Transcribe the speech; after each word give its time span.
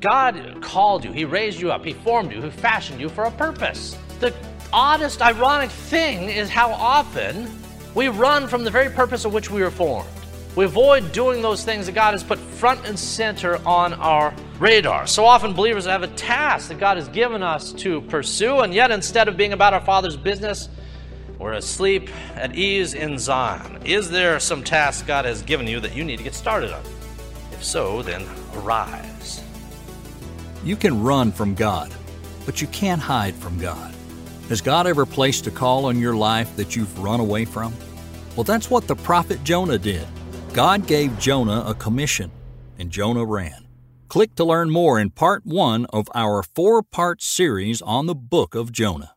God 0.00 0.58
called 0.60 1.04
you, 1.04 1.12
He 1.12 1.24
raised 1.24 1.60
you 1.60 1.72
up, 1.72 1.84
He 1.84 1.92
formed 1.92 2.32
you, 2.32 2.42
He 2.42 2.50
fashioned 2.50 3.00
you 3.00 3.08
for 3.08 3.24
a 3.24 3.30
purpose. 3.30 3.96
The 4.20 4.34
oddest, 4.72 5.22
ironic 5.22 5.70
thing 5.70 6.28
is 6.28 6.48
how 6.48 6.70
often 6.72 7.50
we 7.94 8.08
run 8.08 8.48
from 8.48 8.64
the 8.64 8.70
very 8.70 8.90
purpose 8.90 9.24
of 9.24 9.32
which 9.32 9.50
we 9.50 9.62
were 9.62 9.70
formed. 9.70 10.08
We 10.56 10.64
avoid 10.64 11.10
doing 11.12 11.42
those 11.42 11.64
things 11.64 11.86
that 11.86 11.92
God 11.92 12.12
has 12.12 12.22
put 12.22 12.38
front 12.38 12.86
and 12.86 12.96
center 12.96 13.56
on 13.66 13.92
our 13.94 14.32
radar. 14.60 15.06
So 15.06 15.24
often, 15.24 15.52
believers 15.52 15.84
have 15.86 16.04
a 16.04 16.08
task 16.08 16.68
that 16.68 16.78
God 16.78 16.96
has 16.96 17.08
given 17.08 17.42
us 17.42 17.72
to 17.72 18.02
pursue, 18.02 18.60
and 18.60 18.72
yet 18.72 18.90
instead 18.90 19.26
of 19.26 19.36
being 19.36 19.52
about 19.52 19.74
our 19.74 19.80
Father's 19.80 20.16
business, 20.16 20.68
we're 21.38 21.54
asleep 21.54 22.08
at 22.36 22.54
ease 22.54 22.94
in 22.94 23.18
Zion. 23.18 23.80
Is 23.84 24.10
there 24.10 24.38
some 24.38 24.62
task 24.62 25.06
God 25.06 25.24
has 25.24 25.42
given 25.42 25.66
you 25.66 25.80
that 25.80 25.96
you 25.96 26.04
need 26.04 26.18
to 26.18 26.22
get 26.24 26.34
started 26.34 26.72
on? 26.72 26.82
If 27.52 27.64
so, 27.64 28.02
then 28.02 28.24
arise. 28.54 29.13
You 30.64 30.76
can 30.76 31.02
run 31.02 31.30
from 31.30 31.54
God, 31.54 31.92
but 32.46 32.62
you 32.62 32.66
can't 32.68 33.00
hide 33.00 33.34
from 33.34 33.58
God. 33.58 33.94
Has 34.48 34.62
God 34.62 34.86
ever 34.86 35.04
placed 35.04 35.46
a 35.46 35.50
call 35.50 35.84
on 35.84 35.98
your 35.98 36.16
life 36.16 36.56
that 36.56 36.74
you've 36.74 36.98
run 36.98 37.20
away 37.20 37.44
from? 37.44 37.74
Well, 38.34 38.44
that's 38.44 38.70
what 38.70 38.86
the 38.86 38.96
prophet 38.96 39.44
Jonah 39.44 39.76
did. 39.76 40.06
God 40.54 40.86
gave 40.86 41.18
Jonah 41.18 41.64
a 41.66 41.74
commission, 41.74 42.30
and 42.78 42.90
Jonah 42.90 43.26
ran. 43.26 43.66
Click 44.08 44.34
to 44.36 44.44
learn 44.44 44.70
more 44.70 44.98
in 44.98 45.10
part 45.10 45.44
one 45.44 45.84
of 45.86 46.08
our 46.14 46.42
four 46.42 46.82
part 46.82 47.20
series 47.20 47.82
on 47.82 48.06
the 48.06 48.14
book 48.14 48.54
of 48.54 48.72
Jonah. 48.72 49.14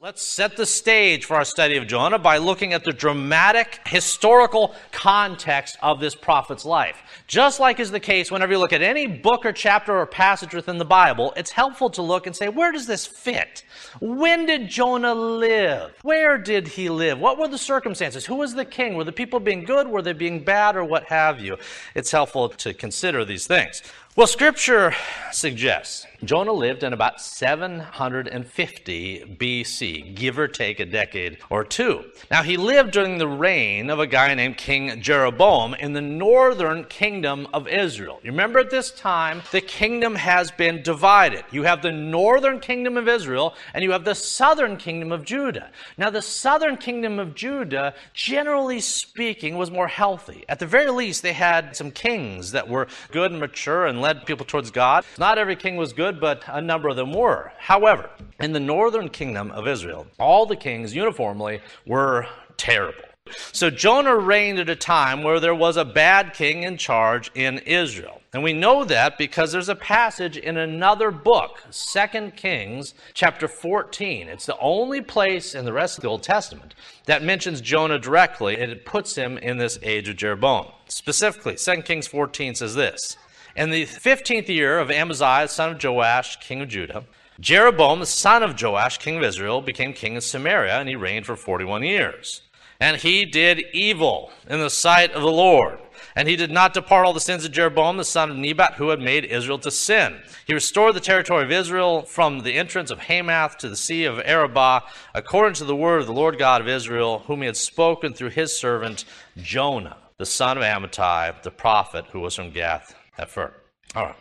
Let's 0.00 0.22
set 0.22 0.56
the 0.56 0.64
stage 0.64 1.24
for 1.24 1.34
our 1.34 1.44
study 1.44 1.76
of 1.76 1.88
Jonah 1.88 2.20
by 2.20 2.36
looking 2.36 2.72
at 2.72 2.84
the 2.84 2.92
dramatic 2.92 3.80
historical 3.84 4.76
context 4.92 5.76
of 5.82 5.98
this 5.98 6.14
prophet's 6.14 6.64
life. 6.64 7.02
Just 7.26 7.58
like 7.58 7.80
is 7.80 7.90
the 7.90 7.98
case 7.98 8.30
whenever 8.30 8.52
you 8.52 8.60
look 8.60 8.72
at 8.72 8.80
any 8.80 9.08
book 9.08 9.44
or 9.44 9.50
chapter 9.50 9.98
or 9.98 10.06
passage 10.06 10.54
within 10.54 10.78
the 10.78 10.84
Bible, 10.84 11.32
it's 11.36 11.50
helpful 11.50 11.90
to 11.90 12.02
look 12.02 12.28
and 12.28 12.36
say, 12.36 12.48
where 12.48 12.70
does 12.70 12.86
this 12.86 13.08
fit? 13.08 13.64
When 14.00 14.46
did 14.46 14.68
Jonah 14.68 15.16
live? 15.16 15.98
Where 16.02 16.38
did 16.38 16.68
he 16.68 16.88
live? 16.90 17.18
What 17.18 17.36
were 17.36 17.48
the 17.48 17.58
circumstances? 17.58 18.24
Who 18.24 18.36
was 18.36 18.54
the 18.54 18.64
king? 18.64 18.94
Were 18.94 19.02
the 19.02 19.10
people 19.10 19.40
being 19.40 19.64
good? 19.64 19.88
Were 19.88 20.02
they 20.02 20.12
being 20.12 20.44
bad? 20.44 20.76
Or 20.76 20.84
what 20.84 21.06
have 21.06 21.40
you? 21.40 21.56
It's 21.96 22.12
helpful 22.12 22.50
to 22.50 22.72
consider 22.72 23.24
these 23.24 23.48
things. 23.48 23.82
Well, 24.18 24.26
Scripture 24.26 24.96
suggests 25.30 26.04
Jonah 26.24 26.52
lived 26.52 26.82
in 26.82 26.92
about 26.92 27.20
750 27.20 29.36
BC, 29.38 30.16
give 30.16 30.36
or 30.36 30.48
take 30.48 30.80
a 30.80 30.84
decade 30.84 31.38
or 31.48 31.62
two. 31.62 32.06
Now, 32.28 32.42
he 32.42 32.56
lived 32.56 32.90
during 32.90 33.18
the 33.18 33.28
reign 33.28 33.88
of 33.88 34.00
a 34.00 34.06
guy 34.08 34.34
named 34.34 34.56
King 34.56 35.00
Jeroboam 35.00 35.74
in 35.74 35.92
the 35.92 36.00
northern 36.00 36.82
kingdom 36.84 37.46
of 37.54 37.68
Israel. 37.68 38.18
You 38.24 38.32
remember 38.32 38.58
at 38.58 38.70
this 38.70 38.90
time, 38.90 39.42
the 39.52 39.60
kingdom 39.60 40.16
has 40.16 40.50
been 40.50 40.82
divided. 40.82 41.44
You 41.52 41.62
have 41.62 41.82
the 41.82 41.92
northern 41.92 42.58
kingdom 42.58 42.96
of 42.96 43.06
Israel 43.06 43.54
and 43.72 43.84
you 43.84 43.92
have 43.92 44.04
the 44.04 44.16
southern 44.16 44.76
kingdom 44.76 45.12
of 45.12 45.24
Judah. 45.24 45.70
Now, 45.96 46.10
the 46.10 46.22
southern 46.22 46.78
kingdom 46.78 47.20
of 47.20 47.36
Judah, 47.36 47.94
generally 48.12 48.80
speaking, 48.80 49.56
was 49.56 49.70
more 49.70 49.86
healthy. 49.86 50.44
At 50.48 50.58
the 50.58 50.66
very 50.66 50.90
least, 50.90 51.22
they 51.22 51.32
had 51.32 51.76
some 51.76 51.92
kings 51.92 52.50
that 52.50 52.68
were 52.68 52.88
good 53.12 53.30
and 53.30 53.38
mature 53.38 53.86
and 53.86 54.00
led 54.08 54.24
people 54.24 54.46
towards 54.46 54.70
God. 54.70 55.04
Not 55.18 55.36
every 55.36 55.54
king 55.54 55.76
was 55.76 55.92
good, 55.92 56.18
but 56.18 56.42
a 56.46 56.62
number 56.62 56.88
of 56.88 56.96
them 56.96 57.12
were. 57.12 57.52
However, 57.58 58.08
in 58.40 58.52
the 58.52 58.60
northern 58.60 59.10
kingdom 59.10 59.50
of 59.50 59.68
Israel, 59.68 60.06
all 60.18 60.46
the 60.46 60.56
kings 60.56 60.94
uniformly 60.94 61.60
were 61.86 62.26
terrible. 62.56 63.04
So 63.52 63.68
Jonah 63.68 64.16
reigned 64.16 64.58
at 64.58 64.70
a 64.70 64.76
time 64.76 65.22
where 65.22 65.40
there 65.40 65.54
was 65.54 65.76
a 65.76 65.84
bad 65.84 66.32
king 66.32 66.62
in 66.62 66.78
charge 66.78 67.30
in 67.34 67.58
Israel. 67.58 68.22
And 68.32 68.42
we 68.42 68.54
know 68.54 68.84
that 68.84 69.18
because 69.18 69.52
there's 69.52 69.68
a 69.68 69.74
passage 69.74 70.38
in 70.38 70.56
another 70.56 71.10
book, 71.10 71.62
2 71.70 72.30
Kings 72.30 72.94
chapter 73.12 73.46
14. 73.46 74.28
It's 74.28 74.46
the 74.46 74.58
only 74.58 75.02
place 75.02 75.54
in 75.54 75.66
the 75.66 75.72
rest 75.74 75.98
of 75.98 76.02
the 76.02 76.08
Old 76.08 76.22
Testament 76.22 76.74
that 77.04 77.22
mentions 77.22 77.60
Jonah 77.60 77.98
directly, 77.98 78.58
and 78.58 78.72
it 78.72 78.86
puts 78.86 79.14
him 79.14 79.36
in 79.36 79.58
this 79.58 79.78
age 79.82 80.08
of 80.08 80.16
Jeroboam. 80.16 80.72
Specifically, 80.86 81.56
2 81.56 81.82
Kings 81.82 82.06
14 82.06 82.54
says 82.54 82.74
this 82.74 83.18
in 83.56 83.70
the 83.70 83.84
15th 83.84 84.48
year 84.48 84.78
of 84.78 84.90
Amaziah, 84.90 85.48
son 85.48 85.72
of 85.72 85.82
Joash, 85.82 86.38
king 86.40 86.60
of 86.62 86.68
Judah, 86.68 87.04
Jeroboam, 87.40 88.04
son 88.04 88.42
of 88.42 88.60
Joash, 88.60 88.98
king 88.98 89.16
of 89.16 89.22
Israel, 89.22 89.62
became 89.62 89.92
king 89.92 90.16
of 90.16 90.24
Samaria, 90.24 90.78
and 90.78 90.88
he 90.88 90.96
reigned 90.96 91.26
for 91.26 91.36
41 91.36 91.84
years. 91.84 92.42
And 92.80 92.96
he 92.96 93.24
did 93.24 93.64
evil 93.72 94.30
in 94.48 94.60
the 94.60 94.70
sight 94.70 95.12
of 95.12 95.22
the 95.22 95.30
Lord. 95.30 95.78
And 96.14 96.28
he 96.28 96.36
did 96.36 96.50
not 96.50 96.74
depart 96.74 97.06
all 97.06 97.12
the 97.12 97.20
sins 97.20 97.44
of 97.44 97.52
Jeroboam, 97.52 97.96
the 97.96 98.04
son 98.04 98.30
of 98.30 98.36
Nebat, 98.36 98.74
who 98.74 98.88
had 98.88 99.00
made 99.00 99.24
Israel 99.24 99.58
to 99.60 99.70
sin. 99.70 100.20
He 100.46 100.54
restored 100.54 100.94
the 100.94 101.00
territory 101.00 101.44
of 101.44 101.50
Israel 101.50 102.02
from 102.02 102.40
the 102.40 102.54
entrance 102.54 102.90
of 102.90 103.00
Hamath 103.00 103.58
to 103.58 103.68
the 103.68 103.76
sea 103.76 104.04
of 104.04 104.20
Arabah, 104.20 104.82
according 105.14 105.54
to 105.54 105.64
the 105.64 105.76
word 105.76 106.00
of 106.00 106.06
the 106.06 106.12
Lord 106.12 106.38
God 106.38 106.60
of 106.60 106.68
Israel, 106.68 107.20
whom 107.26 107.40
he 107.40 107.46
had 107.46 107.56
spoken 107.56 108.14
through 108.14 108.30
his 108.30 108.56
servant 108.56 109.04
Jonah, 109.36 109.96
the 110.16 110.26
son 110.26 110.56
of 110.56 110.64
Amittai, 110.64 111.42
the 111.42 111.50
prophet 111.50 112.04
who 112.12 112.20
was 112.20 112.34
from 112.34 112.50
Gath 112.50 112.94
Hepher. 113.18 113.52
All 113.94 114.06
right. 114.06 114.16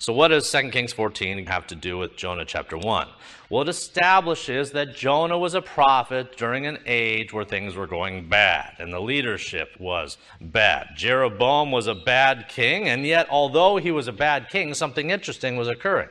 So, 0.00 0.12
what 0.12 0.28
does 0.28 0.50
2 0.52 0.70
Kings 0.70 0.92
14 0.92 1.46
have 1.46 1.66
to 1.68 1.74
do 1.74 1.98
with 1.98 2.16
Jonah 2.16 2.44
chapter 2.44 2.78
1? 2.78 3.08
Well, 3.50 3.62
it 3.62 3.68
establishes 3.68 4.70
that 4.70 4.94
Jonah 4.94 5.38
was 5.38 5.54
a 5.54 5.62
prophet 5.62 6.36
during 6.36 6.66
an 6.66 6.78
age 6.86 7.32
where 7.32 7.44
things 7.44 7.74
were 7.74 7.88
going 7.88 8.28
bad 8.28 8.76
and 8.78 8.92
the 8.92 9.00
leadership 9.00 9.70
was 9.80 10.16
bad. 10.40 10.90
Jeroboam 10.96 11.72
was 11.72 11.88
a 11.88 11.96
bad 11.96 12.48
king, 12.48 12.88
and 12.88 13.04
yet, 13.04 13.26
although 13.28 13.78
he 13.78 13.90
was 13.90 14.06
a 14.06 14.12
bad 14.12 14.48
king, 14.50 14.72
something 14.72 15.10
interesting 15.10 15.56
was 15.56 15.66
occurring. 15.66 16.10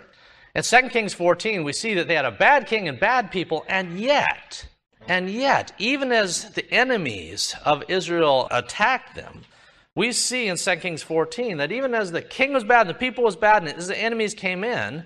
In 0.54 0.64
2 0.64 0.90
Kings 0.90 1.14
14, 1.14 1.64
we 1.64 1.72
see 1.72 1.94
that 1.94 2.10
they 2.10 2.16
had 2.16 2.26
a 2.26 2.32
bad 2.32 2.68
king 2.68 2.90
and 2.90 3.00
bad 3.00 3.32
people, 3.32 3.64
and 3.70 3.98
yet, 3.98 4.68
and 5.08 5.30
yet, 5.30 5.72
even 5.78 6.12
as 6.12 6.50
the 6.52 6.70
enemies 6.74 7.56
of 7.64 7.84
Israel 7.88 8.50
attacked 8.52 9.16
them, 9.16 9.44
we 9.98 10.12
see 10.12 10.48
in 10.48 10.58
2 10.58 10.76
Kings 10.76 11.02
14 11.02 11.58
that 11.58 11.72
even 11.72 11.96
as 11.96 12.12
the 12.12 12.22
king 12.22 12.54
was 12.54 12.64
bad 12.64 12.82
and 12.82 12.92
the 12.92 12.94
people 12.94 13.24
was 13.24 13.36
bad 13.36 13.64
and 13.64 13.76
as 13.76 13.88
the 13.88 13.98
enemies 13.98 14.36
came 14.36 14.64
in, 14.64 15.04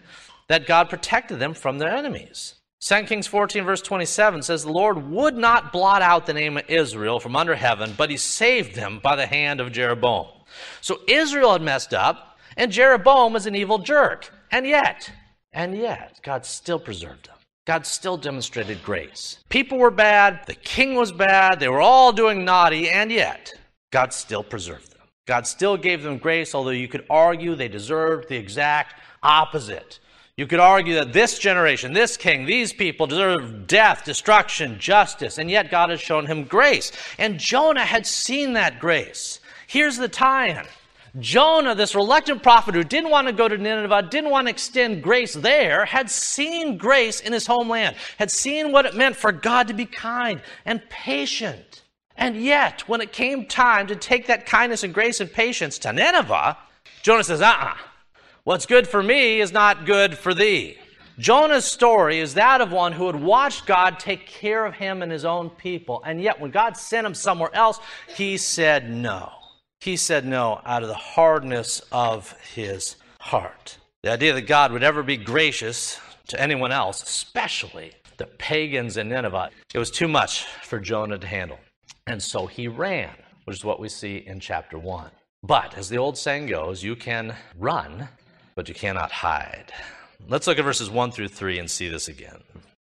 that 0.49 0.67
God 0.67 0.89
protected 0.89 1.39
them 1.39 1.53
from 1.53 1.79
their 1.79 1.89
enemies. 1.89 2.55
2 2.81 3.03
Kings 3.03 3.25
14, 3.25 3.63
verse 3.63 3.81
27 3.81 4.41
says, 4.41 4.65
The 4.65 4.71
Lord 4.71 5.09
would 5.09 5.37
not 5.37 5.71
blot 5.71 6.01
out 6.01 6.25
the 6.25 6.33
name 6.33 6.57
of 6.57 6.69
Israel 6.69 7.21
from 7.21 7.37
under 7.37 7.55
heaven, 7.55 7.93
but 7.97 8.09
he 8.09 8.17
saved 8.17 8.75
them 8.75 8.99
by 9.01 9.15
the 9.15 9.25
hand 9.25 9.61
of 9.61 9.71
Jeroboam. 9.71 10.27
So 10.81 10.99
Israel 11.07 11.53
had 11.53 11.61
messed 11.61 11.93
up, 11.93 12.37
and 12.57 12.69
Jeroboam 12.69 13.31
was 13.31 13.45
an 13.45 13.55
evil 13.55 13.77
jerk. 13.77 14.29
And 14.51 14.67
yet, 14.67 15.09
and 15.53 15.77
yet, 15.77 16.19
God 16.21 16.45
still 16.45 16.79
preserved 16.79 17.27
them. 17.27 17.37
God 17.65 17.85
still 17.85 18.17
demonstrated 18.17 18.83
grace. 18.83 19.37
People 19.47 19.77
were 19.77 19.89
bad, 19.89 20.41
the 20.47 20.55
king 20.55 20.95
was 20.95 21.13
bad, 21.13 21.61
they 21.61 21.69
were 21.69 21.79
all 21.79 22.11
doing 22.11 22.43
naughty, 22.43 22.89
and 22.89 23.09
yet, 23.09 23.53
God 23.91 24.13
still 24.13 24.43
preserved 24.43 24.91
them. 24.91 25.01
God 25.27 25.45
still 25.45 25.77
gave 25.77 26.01
them 26.01 26.17
grace, 26.17 26.55
although 26.55 26.71
you 26.71 26.87
could 26.87 27.05
argue 27.09 27.55
they 27.55 27.67
deserved 27.67 28.29
the 28.29 28.37
exact 28.37 28.95
opposite. 29.21 29.99
You 30.37 30.47
could 30.47 30.59
argue 30.59 30.95
that 30.95 31.13
this 31.13 31.37
generation, 31.37 31.93
this 31.93 32.17
king, 32.17 32.45
these 32.45 32.73
people 32.73 33.05
deserve 33.05 33.67
death, 33.67 34.03
destruction, 34.05 34.79
justice, 34.79 35.37
and 35.37 35.51
yet 35.51 35.69
God 35.69 35.89
has 35.89 36.01
shown 36.01 36.25
him 36.25 36.45
grace. 36.45 36.91
And 37.19 37.39
Jonah 37.39 37.85
had 37.85 38.07
seen 38.07 38.53
that 38.53 38.79
grace. 38.79 39.39
Here's 39.67 39.97
the 39.97 40.07
tie 40.07 40.47
in 40.47 40.65
Jonah, 41.19 41.75
this 41.75 41.93
reluctant 41.93 42.41
prophet 42.41 42.73
who 42.73 42.85
didn't 42.85 43.11
want 43.11 43.27
to 43.27 43.33
go 43.33 43.49
to 43.49 43.57
Nineveh, 43.57 44.07
didn't 44.09 44.31
want 44.31 44.47
to 44.47 44.51
extend 44.51 45.03
grace 45.03 45.33
there, 45.33 45.83
had 45.83 46.09
seen 46.09 46.77
grace 46.77 47.19
in 47.19 47.33
his 47.33 47.45
homeland, 47.45 47.97
had 48.17 48.31
seen 48.31 48.71
what 48.71 48.85
it 48.85 48.95
meant 48.95 49.17
for 49.17 49.33
God 49.33 49.67
to 49.67 49.73
be 49.73 49.85
kind 49.85 50.41
and 50.65 50.81
patient 50.89 51.80
and 52.21 52.37
yet, 52.37 52.87
when 52.87 53.01
it 53.01 53.11
came 53.11 53.47
time 53.47 53.87
to 53.87 53.95
take 53.95 54.27
that 54.27 54.45
kindness 54.45 54.83
and 54.83 54.93
grace 54.93 55.19
and 55.19 55.33
patience 55.33 55.79
to 55.79 55.91
Nineveh, 55.91 56.55
Jonah 57.01 57.23
says, 57.23 57.41
uh 57.41 57.45
uh-uh. 57.45 57.65
uh 57.65 57.77
What's 58.43 58.67
good 58.67 58.87
for 58.87 59.01
me 59.01 59.41
is 59.41 59.51
not 59.51 59.87
good 59.87 60.15
for 60.15 60.35
thee. 60.35 60.77
Jonah's 61.17 61.65
story 61.65 62.19
is 62.19 62.35
that 62.35 62.61
of 62.61 62.71
one 62.71 62.93
who 62.93 63.07
had 63.07 63.15
watched 63.15 63.65
God 63.65 63.99
take 63.99 64.27
care 64.27 64.67
of 64.67 64.75
him 64.75 65.01
and 65.01 65.11
his 65.11 65.25
own 65.25 65.49
people. 65.49 66.03
And 66.05 66.21
yet, 66.21 66.39
when 66.39 66.51
God 66.51 66.77
sent 66.77 67.07
him 67.07 67.15
somewhere 67.15 67.53
else, 67.55 67.79
he 68.15 68.37
said 68.37 68.91
no. 68.91 69.31
He 69.79 69.97
said 69.97 70.23
no 70.23 70.61
out 70.63 70.83
of 70.83 70.89
the 70.89 70.93
hardness 70.93 71.81
of 71.91 72.39
his 72.53 72.97
heart. 73.19 73.79
The 74.03 74.11
idea 74.11 74.33
that 74.33 74.41
God 74.41 74.71
would 74.71 74.83
ever 74.83 75.01
be 75.01 75.17
gracious 75.17 75.99
to 76.27 76.39
anyone 76.39 76.71
else, 76.71 77.01
especially 77.01 77.93
the 78.17 78.27
pagans 78.27 78.97
in 78.97 79.09
Nineveh, 79.09 79.49
it 79.73 79.79
was 79.79 79.89
too 79.89 80.07
much 80.07 80.45
for 80.45 80.79
Jonah 80.79 81.17
to 81.17 81.25
handle. 81.25 81.57
And 82.11 82.21
so 82.21 82.45
he 82.45 82.67
ran, 82.67 83.11
which 83.45 83.55
is 83.55 83.63
what 83.63 83.79
we 83.79 83.87
see 83.87 84.17
in 84.17 84.41
chapter 84.41 84.77
1. 84.77 85.09
But 85.43 85.77
as 85.77 85.87
the 85.87 85.97
old 85.97 86.17
saying 86.17 86.47
goes, 86.47 86.83
you 86.83 86.93
can 86.97 87.33
run, 87.57 88.09
but 88.53 88.67
you 88.67 88.75
cannot 88.75 89.13
hide. 89.13 89.71
Let's 90.27 90.45
look 90.45 90.59
at 90.59 90.65
verses 90.65 90.89
1 90.89 91.13
through 91.13 91.29
3 91.29 91.59
and 91.59 91.71
see 91.71 91.87
this 91.87 92.09
again. 92.09 92.43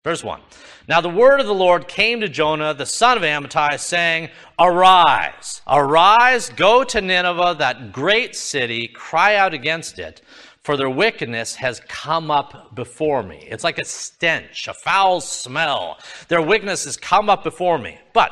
Verse 0.04 0.24
1 0.24 0.42
Now 0.88 1.02
the 1.02 1.08
word 1.10 1.40
of 1.40 1.46
the 1.46 1.54
Lord 1.54 1.88
came 1.88 2.20
to 2.22 2.28
Jonah, 2.28 2.74
the 2.74 2.88
son 2.88 3.16
of 3.16 3.22
Amittai, 3.22 3.80
saying, 3.80 4.30
Arise, 4.58 5.62
arise, 5.68 6.50
go 6.50 6.84
to 6.84 7.00
Nineveh, 7.00 7.58
that 7.60 7.92
great 7.92 8.36
city, 8.36 8.88
cry 8.88 9.36
out 9.36 9.54
against 9.54 10.00
it 10.00 10.24
for 10.64 10.78
their 10.78 10.90
wickedness 10.90 11.56
has 11.56 11.80
come 11.88 12.30
up 12.30 12.76
before 12.76 13.24
me. 13.24 13.48
It's 13.50 13.64
like 13.64 13.80
a 13.80 13.86
stench, 13.86 14.68
a 14.68 14.74
foul 14.74 15.20
smell. 15.20 15.98
Their 16.28 16.42
wickedness 16.42 16.86
has 16.86 16.98
come 16.98 17.32
up 17.32 17.44
before 17.44 17.80
me. 17.80 17.98
But 18.14 18.32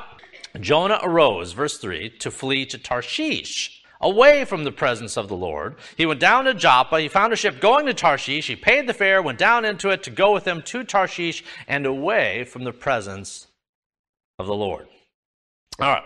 Jonah 0.59 1.00
arose, 1.01 1.53
verse 1.53 1.77
3, 1.77 2.09
to 2.19 2.31
flee 2.31 2.65
to 2.67 2.77
Tarshish, 2.77 3.83
away 4.01 4.45
from 4.45 4.63
the 4.63 4.71
presence 4.71 5.17
of 5.17 5.27
the 5.27 5.35
Lord. 5.35 5.75
He 5.97 6.06
went 6.06 6.19
down 6.19 6.45
to 6.45 6.53
Joppa. 6.53 7.00
He 7.00 7.07
found 7.07 7.33
a 7.33 7.35
ship 7.35 7.59
going 7.59 7.85
to 7.85 7.94
Tarshish. 7.94 8.47
He 8.47 8.56
paid 8.56 8.88
the 8.88 8.94
fare, 8.94 9.21
went 9.21 9.39
down 9.39 9.65
into 9.65 9.89
it 9.89 10.03
to 10.03 10.11
go 10.11 10.33
with 10.33 10.44
them 10.44 10.61
to 10.63 10.83
Tarshish 10.83 11.44
and 11.67 11.85
away 11.85 12.45
from 12.45 12.63
the 12.63 12.73
presence 12.73 13.47
of 14.38 14.47
the 14.47 14.56
Lord. 14.56 14.88
All 15.79 15.89
right. 15.89 16.03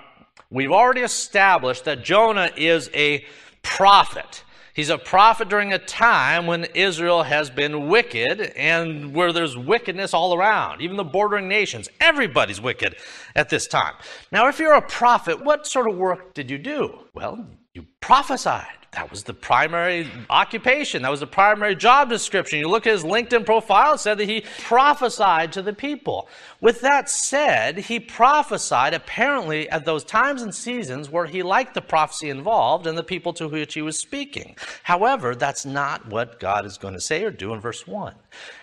We've 0.50 0.72
already 0.72 1.02
established 1.02 1.86
that 1.86 2.04
Jonah 2.04 2.52
is 2.56 2.90
a 2.94 3.26
prophet. 3.64 4.43
He's 4.74 4.90
a 4.90 4.98
prophet 4.98 5.50
during 5.50 5.72
a 5.72 5.78
time 5.78 6.48
when 6.48 6.66
Israel 6.74 7.24
has 7.24 7.52
been 7.52 7.88
wicked 7.90 8.42
and 8.56 9.14
where 9.14 9.32
there's 9.32 9.56
wickedness 9.56 10.16
all 10.16 10.34
around, 10.34 10.82
even 10.82 10.98
the 10.98 11.04
bordering 11.04 11.48
nations. 11.48 11.90
Everybody's 12.02 12.60
wicked 12.60 12.96
at 13.36 13.50
this 13.50 13.68
time. 13.68 13.94
Now, 14.32 14.48
if 14.48 14.58
you're 14.58 14.74
a 14.74 14.82
prophet, 14.82 15.44
what 15.46 15.68
sort 15.68 15.88
of 15.88 15.96
work 15.96 16.34
did 16.34 16.50
you 16.50 16.58
do? 16.58 17.00
Well, 17.14 17.46
you 17.74 17.86
prophesied. 18.02 18.68
That 18.92 19.10
was 19.10 19.24
the 19.24 19.34
primary 19.34 20.08
occupation. 20.30 21.02
That 21.02 21.10
was 21.10 21.22
the 21.22 21.26
primary 21.26 21.76
job 21.76 22.10
description. 22.10 22.60
You 22.60 22.68
look 22.68 22.86
at 22.86 22.94
his 22.94 23.04
LinkedIn 23.04 23.44
profile, 23.44 23.96
it 23.96 24.00
said 24.00 24.20
that 24.20 24.30
he 24.30 24.46
prophesied 24.60 25.52
to 25.54 25.64
the 25.64 25.74
people. 25.74 26.30
With 26.62 26.82
that 26.82 27.10
said, 27.10 27.80
he 27.80 28.00
prophesied 28.00 28.94
apparently 28.94 29.68
at 29.72 29.86
those 29.86 30.04
times 30.04 30.44
and 30.44 30.54
seasons 30.54 31.10
where 31.10 31.26
he 31.26 31.42
liked 31.42 31.74
the 31.74 31.82
prophecy 31.82 32.30
involved 32.30 32.86
and 32.86 32.96
the 32.96 33.04
people 33.04 33.34
to 33.34 33.48
which 33.48 33.74
he 33.74 33.82
was 33.82 33.98
speaking. 33.98 34.56
However, 34.84 35.34
that's 35.34 35.66
not 35.66 36.08
what 36.08 36.40
God 36.40 36.68
is 36.68 36.78
going 36.78 36.94
to 36.94 37.02
say 37.02 37.24
or 37.24 37.32
do 37.32 37.56
in 37.56 37.60
verse 37.60 37.88
1. 37.88 38.14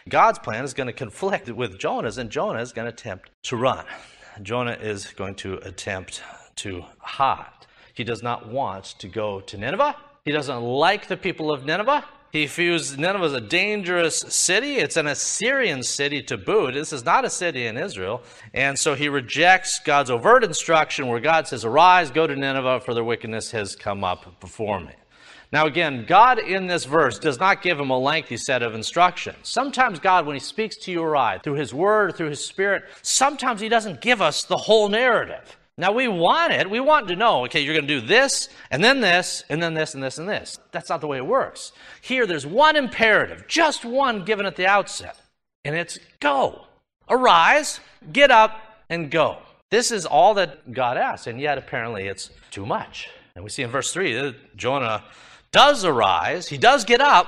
God's 0.09 0.39
plan 0.39 0.63
is 0.63 0.75
going 0.75 0.87
to 0.87 0.93
conflict 0.93 1.51
with 1.51 1.77
Jonah's, 1.77 2.19
and 2.19 2.31
Jonah 2.31 2.61
is 2.61 2.73
going 2.73 2.87
to 2.87 2.95
attempt 2.95 3.31
to 3.45 3.57
run. 3.57 3.85
Jonah 4.43 4.79
is 4.81 5.09
going 5.09 5.35
to 5.37 5.55
attempt 5.67 6.23
to 6.57 6.85
hide. 7.01 7.60
He 8.01 8.05
does 8.05 8.23
not 8.23 8.49
want 8.49 8.95
to 9.01 9.09
go 9.09 9.43
to 9.43 9.59
Nineveh. 9.59 9.95
He 10.25 10.33
doesn't 10.33 10.63
like 10.63 11.07
the 11.07 11.19
people 11.19 11.53
of 11.53 11.67
Nineveh. 11.67 12.03
He 12.33 12.47
views 12.47 12.97
Nineveh 12.97 13.27
as 13.27 13.35
a 13.35 13.43
dangerous 13.43 14.21
city. 14.21 14.77
It's 14.77 14.97
an 14.97 15.07
Assyrian 15.07 15.83
city 15.83 16.23
to 16.23 16.39
boot. 16.39 16.73
This 16.73 16.95
is 16.95 17.05
not 17.05 17.27
a 17.27 17.29
city 17.29 17.67
in 17.67 17.77
Israel. 17.77 18.23
And 18.55 18.79
so 18.79 18.95
he 18.95 19.11
rejects 19.11 19.81
God's 19.81 20.09
overt 20.09 20.45
instruction 20.45 21.09
where 21.09 21.21
God 21.21 21.47
says, 21.47 21.67
Arise, 21.67 22.11
go 22.11 22.27
to 22.27 22.35
Nineveh, 22.35 22.81
for 22.81 22.95
their 22.95 23.05
wickedness 23.05 23.51
has 23.51 23.77
come 23.77 24.03
up 24.03 24.41
before 24.41 24.81
me. 24.81 24.95
Now, 25.53 25.67
again, 25.67 26.07
God 26.09 26.39
in 26.39 26.69
this 26.69 26.87
verse 26.87 27.19
does 27.19 27.39
not 27.39 27.61
give 27.61 27.79
him 27.79 27.91
a 27.91 27.99
lengthy 27.99 28.39
set 28.39 28.63
of 28.63 28.75
instructions. 28.75 29.37
Sometimes 29.43 29.99
God, 29.99 30.25
when 30.25 30.37
he 30.37 30.41
speaks 30.41 30.77
to 30.77 30.91
you 30.91 31.03
or 31.03 31.17
I, 31.17 31.37
through 31.37 31.57
his 31.57 31.75
word, 31.75 32.17
through 32.17 32.31
his 32.31 32.43
spirit, 32.43 32.85
sometimes 33.03 33.61
he 33.61 33.69
doesn't 33.69 34.01
give 34.01 34.23
us 34.23 34.45
the 34.45 34.57
whole 34.57 34.89
narrative. 34.89 35.59
Now 35.81 35.93
we 35.93 36.09
want 36.09 36.53
it. 36.53 36.69
We 36.69 36.79
want 36.79 37.09
to 37.09 37.17
know, 37.17 37.45
okay, 37.47 37.63
you're 37.63 37.73
going 37.75 37.87
to 37.87 38.01
do 38.01 38.07
this, 38.07 38.51
and 38.71 38.85
then 38.85 39.01
this, 39.01 39.43
and 39.49 39.63
then 39.63 39.73
this, 39.73 39.95
and 39.95 40.03
this, 40.03 40.19
and 40.19 40.29
this. 40.29 40.59
That's 40.73 40.91
not 40.91 41.01
the 41.01 41.07
way 41.07 41.17
it 41.17 41.27
works. 41.27 41.73
Here, 42.03 42.27
there's 42.27 42.47
one 42.47 42.77
imperative, 42.77 43.49
just 43.49 43.87
one 43.87 44.27
given 44.27 44.45
at 44.45 44.57
the 44.57 44.67
outset, 44.67 45.19
and 45.65 45.75
it's 45.75 45.99
go. 46.21 46.67
Arise, 47.09 47.81
get 48.13 48.31
up, 48.31 48.61
and 48.91 49.11
go. 49.11 49.39
This 49.71 49.91
is 49.91 50.05
all 50.05 50.35
that 50.35 50.71
God 50.71 50.99
asks, 50.99 51.27
and 51.27 51.41
yet 51.41 51.57
apparently 51.57 52.09
it's 52.09 52.29
too 52.51 52.67
much. 52.67 53.09
And 53.35 53.43
we 53.43 53.49
see 53.49 53.63
in 53.63 53.71
verse 53.71 53.91
3 53.91 54.13
that 54.13 54.57
Jonah 54.59 55.03
does 55.51 55.87
arise, 55.87 56.49
he 56.49 56.59
does 56.59 56.85
get 56.85 57.01
up, 57.01 57.27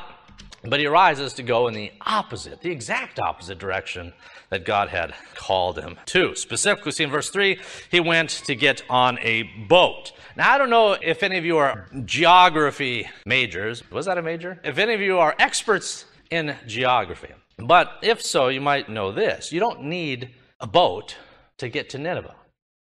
but 0.64 0.80
he 0.80 0.86
arises 0.86 1.32
to 1.34 1.42
go 1.42 1.68
in 1.68 1.74
the 1.74 1.92
opposite, 2.02 2.60
the 2.60 2.70
exact 2.70 3.18
opposite 3.18 3.58
direction 3.58 4.12
that 4.50 4.64
God 4.64 4.88
had 4.88 5.14
called 5.34 5.78
him 5.78 5.96
to. 6.06 6.34
Specifically, 6.36 6.92
see 6.92 7.04
in 7.04 7.10
verse 7.10 7.30
3, 7.30 7.58
he 7.90 8.00
went 8.00 8.30
to 8.46 8.54
get 8.54 8.82
on 8.88 9.18
a 9.20 9.44
boat. 9.68 10.12
Now, 10.36 10.52
I 10.52 10.58
don't 10.58 10.70
know 10.70 10.92
if 10.92 11.22
any 11.22 11.38
of 11.38 11.44
you 11.44 11.58
are 11.58 11.88
geography 12.04 13.08
majors. 13.26 13.82
Was 13.90 14.06
that 14.06 14.18
a 14.18 14.22
major? 14.22 14.60
If 14.62 14.78
any 14.78 14.94
of 14.94 15.00
you 15.00 15.18
are 15.18 15.34
experts 15.38 16.04
in 16.30 16.56
geography. 16.66 17.28
But 17.58 17.98
if 18.02 18.22
so, 18.22 18.48
you 18.48 18.60
might 18.60 18.88
know 18.88 19.12
this. 19.12 19.52
You 19.52 19.60
don't 19.60 19.84
need 19.84 20.30
a 20.60 20.66
boat 20.66 21.16
to 21.58 21.68
get 21.68 21.90
to 21.90 21.98
Nineveh. 21.98 22.34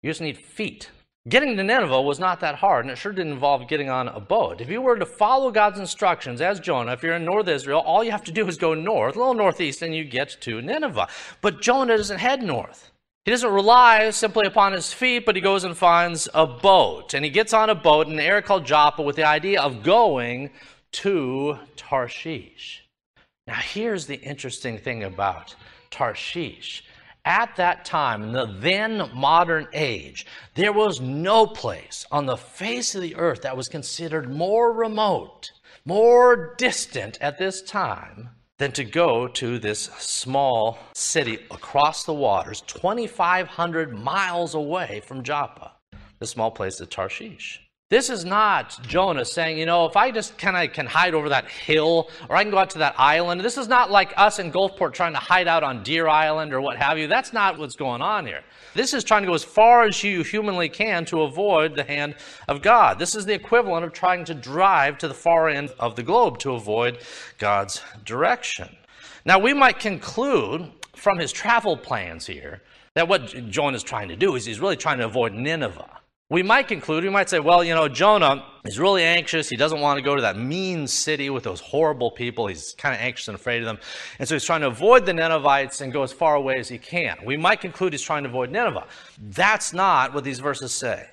You 0.02 0.10
just 0.10 0.20
need 0.20 0.38
feet. 0.38 0.90
Getting 1.26 1.56
to 1.56 1.62
Nineveh 1.62 2.02
was 2.02 2.18
not 2.18 2.40
that 2.40 2.56
hard, 2.56 2.84
and 2.84 2.92
it 2.92 2.96
sure 2.96 3.10
didn't 3.10 3.32
involve 3.32 3.66
getting 3.66 3.88
on 3.88 4.08
a 4.08 4.20
boat. 4.20 4.60
If 4.60 4.68
you 4.68 4.82
were 4.82 4.98
to 4.98 5.06
follow 5.06 5.50
God's 5.50 5.78
instructions 5.78 6.42
as 6.42 6.60
Jonah, 6.60 6.92
if 6.92 7.02
you're 7.02 7.14
in 7.14 7.24
North 7.24 7.48
Israel, 7.48 7.80
all 7.80 8.04
you 8.04 8.10
have 8.10 8.24
to 8.24 8.32
do 8.32 8.46
is 8.46 8.58
go 8.58 8.74
north, 8.74 9.16
a 9.16 9.18
little 9.18 9.32
northeast, 9.32 9.80
and 9.80 9.96
you 9.96 10.04
get 10.04 10.36
to 10.42 10.60
Nineveh. 10.60 11.08
But 11.40 11.62
Jonah 11.62 11.96
doesn't 11.96 12.18
head 12.18 12.42
north. 12.42 12.90
He 13.24 13.30
doesn't 13.30 13.50
rely 13.50 14.10
simply 14.10 14.46
upon 14.46 14.74
his 14.74 14.92
feet, 14.92 15.24
but 15.24 15.34
he 15.34 15.40
goes 15.40 15.64
and 15.64 15.74
finds 15.74 16.28
a 16.34 16.46
boat. 16.46 17.14
And 17.14 17.24
he 17.24 17.30
gets 17.30 17.54
on 17.54 17.70
a 17.70 17.74
boat 17.74 18.06
in 18.06 18.12
an 18.12 18.20
area 18.20 18.42
called 18.42 18.66
Joppa 18.66 19.00
with 19.00 19.16
the 19.16 19.24
idea 19.24 19.62
of 19.62 19.82
going 19.82 20.50
to 20.92 21.58
Tarshish. 21.74 22.84
Now, 23.46 23.54
here's 23.54 24.04
the 24.04 24.16
interesting 24.16 24.76
thing 24.76 25.02
about 25.04 25.54
Tarshish 25.90 26.84
at 27.24 27.56
that 27.56 27.84
time, 27.84 28.22
in 28.22 28.32
the 28.32 28.46
then 28.46 29.10
modern 29.14 29.66
age, 29.72 30.26
there 30.54 30.72
was 30.72 31.00
no 31.00 31.46
place 31.46 32.06
on 32.10 32.26
the 32.26 32.36
face 32.36 32.94
of 32.94 33.02
the 33.02 33.16
earth 33.16 33.42
that 33.42 33.56
was 33.56 33.68
considered 33.68 34.30
more 34.30 34.72
remote, 34.72 35.50
more 35.84 36.54
distant 36.56 37.18
at 37.20 37.38
this 37.38 37.62
time 37.62 38.30
than 38.58 38.72
to 38.72 38.84
go 38.84 39.26
to 39.26 39.58
this 39.58 39.84
small 39.98 40.78
city 40.94 41.38
across 41.50 42.04
the 42.04 42.14
waters, 42.14 42.60
2,500 42.62 43.92
miles 43.92 44.54
away 44.54 45.00
from 45.04 45.22
Joppa, 45.22 45.72
the 46.18 46.26
small 46.26 46.50
place 46.50 46.78
of 46.80 46.90
Tarshish. 46.90 47.63
This 47.94 48.10
is 48.10 48.24
not 48.24 48.76
Jonah 48.88 49.24
saying, 49.24 49.56
you 49.56 49.66
know, 49.66 49.86
if 49.86 49.96
I 49.96 50.10
just 50.10 50.36
kind 50.36 50.56
of 50.56 50.74
can 50.74 50.84
hide 50.84 51.14
over 51.14 51.28
that 51.28 51.48
hill 51.48 52.10
or 52.28 52.34
I 52.34 52.42
can 52.42 52.50
go 52.50 52.58
out 52.58 52.70
to 52.70 52.78
that 52.78 52.96
island. 52.98 53.40
This 53.40 53.56
is 53.56 53.68
not 53.68 53.88
like 53.88 54.12
us 54.16 54.40
in 54.40 54.50
Gulfport 54.50 54.94
trying 54.94 55.12
to 55.12 55.20
hide 55.20 55.46
out 55.46 55.62
on 55.62 55.84
Deer 55.84 56.08
Island 56.08 56.52
or 56.52 56.60
what 56.60 56.76
have 56.76 56.98
you. 56.98 57.06
That's 57.06 57.32
not 57.32 57.56
what's 57.56 57.76
going 57.76 58.02
on 58.02 58.26
here. 58.26 58.42
This 58.74 58.94
is 58.94 59.04
trying 59.04 59.22
to 59.22 59.28
go 59.28 59.34
as 59.34 59.44
far 59.44 59.84
as 59.84 60.02
you 60.02 60.24
humanly 60.24 60.68
can 60.68 61.04
to 61.04 61.22
avoid 61.22 61.76
the 61.76 61.84
hand 61.84 62.16
of 62.48 62.62
God. 62.62 62.98
This 62.98 63.14
is 63.14 63.26
the 63.26 63.34
equivalent 63.34 63.84
of 63.84 63.92
trying 63.92 64.24
to 64.24 64.34
drive 64.34 64.98
to 64.98 65.06
the 65.06 65.14
far 65.14 65.48
end 65.48 65.72
of 65.78 65.94
the 65.94 66.02
globe 66.02 66.38
to 66.38 66.54
avoid 66.54 66.98
God's 67.38 67.80
direction. 68.04 68.76
Now, 69.24 69.38
we 69.38 69.54
might 69.54 69.78
conclude 69.78 70.68
from 70.96 71.20
his 71.20 71.30
travel 71.30 71.76
plans 71.76 72.26
here 72.26 72.60
that 72.94 73.06
what 73.06 73.28
Jonah 73.50 73.76
is 73.76 73.84
trying 73.84 74.08
to 74.08 74.16
do 74.16 74.34
is 74.34 74.44
he's 74.44 74.58
really 74.58 74.76
trying 74.76 74.98
to 74.98 75.04
avoid 75.04 75.32
Nineveh. 75.32 76.00
We 76.30 76.42
might 76.42 76.68
conclude, 76.68 77.04
we 77.04 77.10
might 77.10 77.28
say, 77.28 77.38
well, 77.38 77.62
you 77.62 77.74
know, 77.74 77.86
Jonah 77.86 78.46
is 78.64 78.78
really 78.78 79.02
anxious. 79.02 79.50
He 79.50 79.56
doesn't 79.56 79.80
want 79.80 79.98
to 79.98 80.02
go 80.02 80.16
to 80.16 80.22
that 80.22 80.38
mean 80.38 80.86
city 80.86 81.28
with 81.28 81.44
those 81.44 81.60
horrible 81.60 82.10
people. 82.10 82.46
He's 82.46 82.74
kind 82.78 82.94
of 82.94 83.00
anxious 83.02 83.28
and 83.28 83.34
afraid 83.34 83.58
of 83.58 83.66
them. 83.66 83.78
And 84.18 84.26
so 84.26 84.34
he's 84.34 84.44
trying 84.44 84.62
to 84.62 84.68
avoid 84.68 85.04
the 85.04 85.12
Ninevites 85.12 85.82
and 85.82 85.92
go 85.92 86.02
as 86.02 86.12
far 86.12 86.34
away 86.34 86.54
as 86.56 86.68
he 86.68 86.78
can. 86.78 87.18
We 87.26 87.36
might 87.36 87.60
conclude 87.60 87.92
he's 87.92 88.00
trying 88.00 88.22
to 88.22 88.30
avoid 88.30 88.50
Nineveh. 88.50 88.86
That's 89.20 89.74
not 89.74 90.14
what 90.14 90.24
these 90.24 90.40
verses 90.40 90.72
say. 90.72 91.06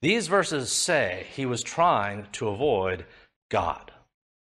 These 0.00 0.28
verses 0.28 0.72
say 0.72 1.26
he 1.34 1.44
was 1.44 1.62
trying 1.62 2.26
to 2.32 2.48
avoid 2.48 3.04
God. 3.50 3.92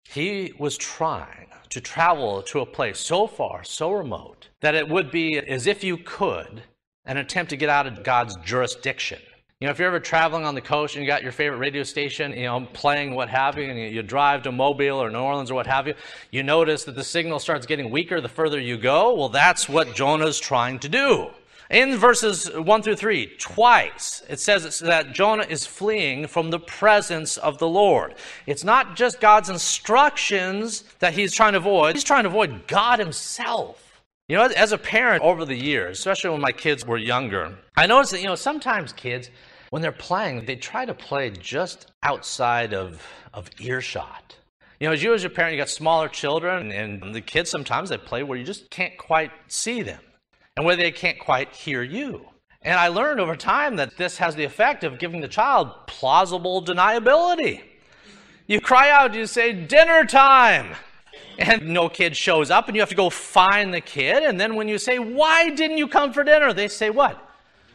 He 0.04 0.52
was 0.58 0.76
trying 0.76 1.48
to 1.70 1.80
travel 1.80 2.42
to 2.42 2.60
a 2.60 2.66
place 2.66 3.00
so 3.00 3.26
far, 3.26 3.64
so 3.64 3.90
remote, 3.90 4.48
that 4.60 4.74
it 4.74 4.90
would 4.90 5.10
be 5.10 5.38
as 5.38 5.66
if 5.66 5.82
you 5.82 5.96
could 5.96 6.64
an 7.06 7.16
attempt 7.16 7.48
to 7.50 7.56
get 7.56 7.70
out 7.70 7.86
of 7.86 8.04
God's 8.04 8.36
jurisdiction. 8.44 9.18
You 9.62 9.68
know, 9.68 9.70
if 9.70 9.78
you're 9.78 9.86
ever 9.86 10.00
traveling 10.00 10.44
on 10.44 10.56
the 10.56 10.60
coast 10.60 10.96
and 10.96 11.04
you 11.04 11.06
got 11.06 11.22
your 11.22 11.30
favorite 11.30 11.58
radio 11.58 11.84
station, 11.84 12.32
you 12.32 12.46
know, 12.46 12.66
playing 12.72 13.14
what 13.14 13.28
have 13.28 13.56
you, 13.56 13.70
and 13.70 13.94
you, 13.94 14.02
drive 14.02 14.42
to 14.42 14.50
Mobile 14.50 15.00
or 15.00 15.08
New 15.08 15.20
Orleans 15.20 15.52
or 15.52 15.54
what 15.54 15.68
have 15.68 15.86
you, 15.86 15.94
you 16.32 16.42
notice 16.42 16.82
that 16.82 16.96
the 16.96 17.04
signal 17.04 17.38
starts 17.38 17.64
getting 17.64 17.88
weaker 17.88 18.20
the 18.20 18.28
further 18.28 18.58
you 18.58 18.76
go. 18.76 19.14
Well, 19.14 19.28
that's 19.28 19.68
what 19.68 19.94
Jonah's 19.94 20.40
trying 20.40 20.80
to 20.80 20.88
do. 20.88 21.30
In 21.70 21.96
verses 21.96 22.50
1 22.50 22.82
through 22.82 22.96
3, 22.96 23.36
twice 23.38 24.24
it 24.28 24.40
says 24.40 24.80
that 24.80 25.12
Jonah 25.12 25.46
is 25.48 25.64
fleeing 25.64 26.26
from 26.26 26.50
the 26.50 26.58
presence 26.58 27.36
of 27.36 27.58
the 27.58 27.68
Lord. 27.68 28.16
It's 28.48 28.64
not 28.64 28.96
just 28.96 29.20
God's 29.20 29.48
instructions 29.48 30.82
that 30.98 31.14
he's 31.14 31.32
trying 31.32 31.52
to 31.52 31.58
avoid, 31.58 31.94
he's 31.94 32.02
trying 32.02 32.24
to 32.24 32.30
avoid 32.30 32.66
God 32.66 32.98
himself. 32.98 33.92
You 34.28 34.38
know, 34.38 34.44
as 34.44 34.72
a 34.72 34.78
parent 34.78 35.22
over 35.22 35.44
the 35.44 35.54
years, 35.54 36.00
especially 36.00 36.30
when 36.30 36.40
my 36.40 36.52
kids 36.52 36.84
were 36.84 36.98
younger, 36.98 37.54
I 37.76 37.86
noticed 37.86 38.10
that, 38.10 38.22
you 38.22 38.26
know, 38.26 38.34
sometimes 38.34 38.92
kids, 38.92 39.30
when 39.72 39.80
they're 39.80 39.90
playing, 39.90 40.44
they 40.44 40.54
try 40.54 40.84
to 40.84 40.92
play 40.92 41.30
just 41.30 41.92
outside 42.02 42.74
of, 42.74 43.02
of 43.32 43.48
earshot. 43.58 44.36
You 44.78 44.86
know, 44.86 44.92
as 44.92 45.02
you 45.02 45.14
as 45.14 45.24
a 45.24 45.30
parent, 45.30 45.54
you 45.54 45.58
got 45.58 45.70
smaller 45.70 46.08
children, 46.10 46.70
and, 46.72 47.02
and 47.02 47.14
the 47.14 47.22
kids 47.22 47.48
sometimes 47.48 47.88
they 47.88 47.96
play 47.96 48.22
where 48.22 48.36
you 48.36 48.44
just 48.44 48.68
can't 48.68 48.98
quite 48.98 49.30
see 49.48 49.80
them, 49.80 50.02
and 50.58 50.66
where 50.66 50.76
they 50.76 50.90
can't 50.90 51.18
quite 51.18 51.56
hear 51.56 51.82
you. 51.82 52.26
And 52.60 52.78
I 52.78 52.88
learned 52.88 53.18
over 53.18 53.34
time 53.34 53.76
that 53.76 53.96
this 53.96 54.18
has 54.18 54.34
the 54.34 54.44
effect 54.44 54.84
of 54.84 54.98
giving 54.98 55.22
the 55.22 55.26
child 55.26 55.70
plausible 55.86 56.62
deniability. 56.62 57.62
You 58.46 58.60
cry 58.60 58.90
out, 58.90 59.14
you 59.14 59.24
say, 59.24 59.54
dinner 59.54 60.04
time. 60.04 60.76
and 61.38 61.68
no 61.68 61.88
kid 61.88 62.14
shows 62.14 62.50
up, 62.50 62.66
and 62.68 62.76
you 62.76 62.82
have 62.82 62.90
to 62.90 62.94
go 62.94 63.08
find 63.08 63.72
the 63.72 63.80
kid. 63.80 64.22
And 64.22 64.38
then 64.38 64.54
when 64.54 64.68
you 64.68 64.76
say, 64.76 64.98
Why 64.98 65.48
didn't 65.48 65.78
you 65.78 65.88
come 65.88 66.12
for 66.12 66.24
dinner? 66.24 66.52
They 66.52 66.68
say, 66.68 66.90
What? 66.90 67.30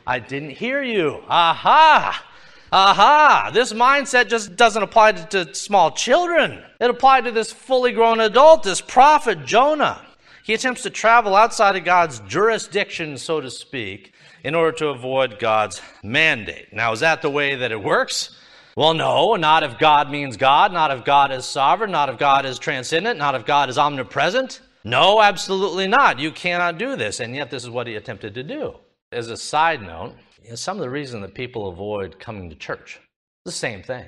I 0.08 0.20
didn't 0.20 0.52
hear 0.52 0.82
you. 0.82 1.22
Aha! 1.28 2.26
Aha! 2.72 3.52
This 3.54 3.74
mindset 3.74 4.30
just 4.30 4.56
doesn't 4.56 4.82
apply 4.82 5.12
to, 5.12 5.46
to 5.46 5.54
small 5.54 5.92
children. 5.92 6.64
It 6.80 6.90
applied 6.90 7.26
to 7.26 7.32
this 7.32 7.52
fully 7.52 7.92
grown 7.92 8.22
adult, 8.22 8.64
this 8.64 8.80
prophet 8.80 9.46
Jonah. 9.46 10.02
He 10.46 10.54
attempts 10.54 10.84
to 10.84 10.90
travel 10.90 11.36
outside 11.36 11.76
of 11.76 11.84
God's 11.84 12.22
jurisdiction, 12.22 13.18
so 13.18 13.42
to 13.42 13.52
speak, 13.52 14.14
in 14.46 14.56
order 14.56 14.72
to 14.78 14.88
avoid 14.88 15.40
God's 15.40 15.82
mandate. 16.04 16.72
Now, 16.72 16.94
is 16.94 17.02
that 17.02 17.22
the 17.22 17.30
way 17.30 17.56
that 17.56 17.74
it 17.74 17.84
works? 17.84 18.40
Well, 18.78 18.94
no, 18.94 19.36
not 19.36 19.64
if 19.64 19.78
God 19.78 20.10
means 20.10 20.38
God, 20.38 20.72
not 20.72 20.90
if 20.90 21.04
God 21.04 21.34
is 21.34 21.44
sovereign, 21.44 21.92
not 21.92 22.08
if 22.08 22.18
God 22.18 22.46
is 22.46 22.60
transcendent, 22.60 23.20
not 23.20 23.36
if 23.36 23.46
God 23.46 23.70
is 23.70 23.78
omnipresent. 23.78 24.62
No, 24.86 25.22
absolutely 25.22 25.88
not. 25.88 26.18
You 26.18 26.32
cannot 26.32 26.78
do 26.78 26.96
this. 26.96 27.20
And 27.20 27.36
yet, 27.36 27.52
this 27.52 27.64
is 27.64 27.70
what 27.70 27.88
he 27.88 27.96
attempted 27.96 28.36
to 28.36 28.44
do. 28.44 28.76
As 29.18 29.32
a 29.32 29.36
side 29.36 29.82
note, 29.82 30.14
you 30.44 30.52
know, 30.52 30.56
some 30.56 30.78
of 30.78 30.84
the 30.84 30.92
reason 30.92 31.22
that 31.22 31.34
people 31.34 31.70
avoid 31.70 32.20
coming 32.20 32.52
to 32.52 32.56
church, 32.56 33.00
the 33.46 33.52
same 33.52 33.82
thing. 33.82 34.06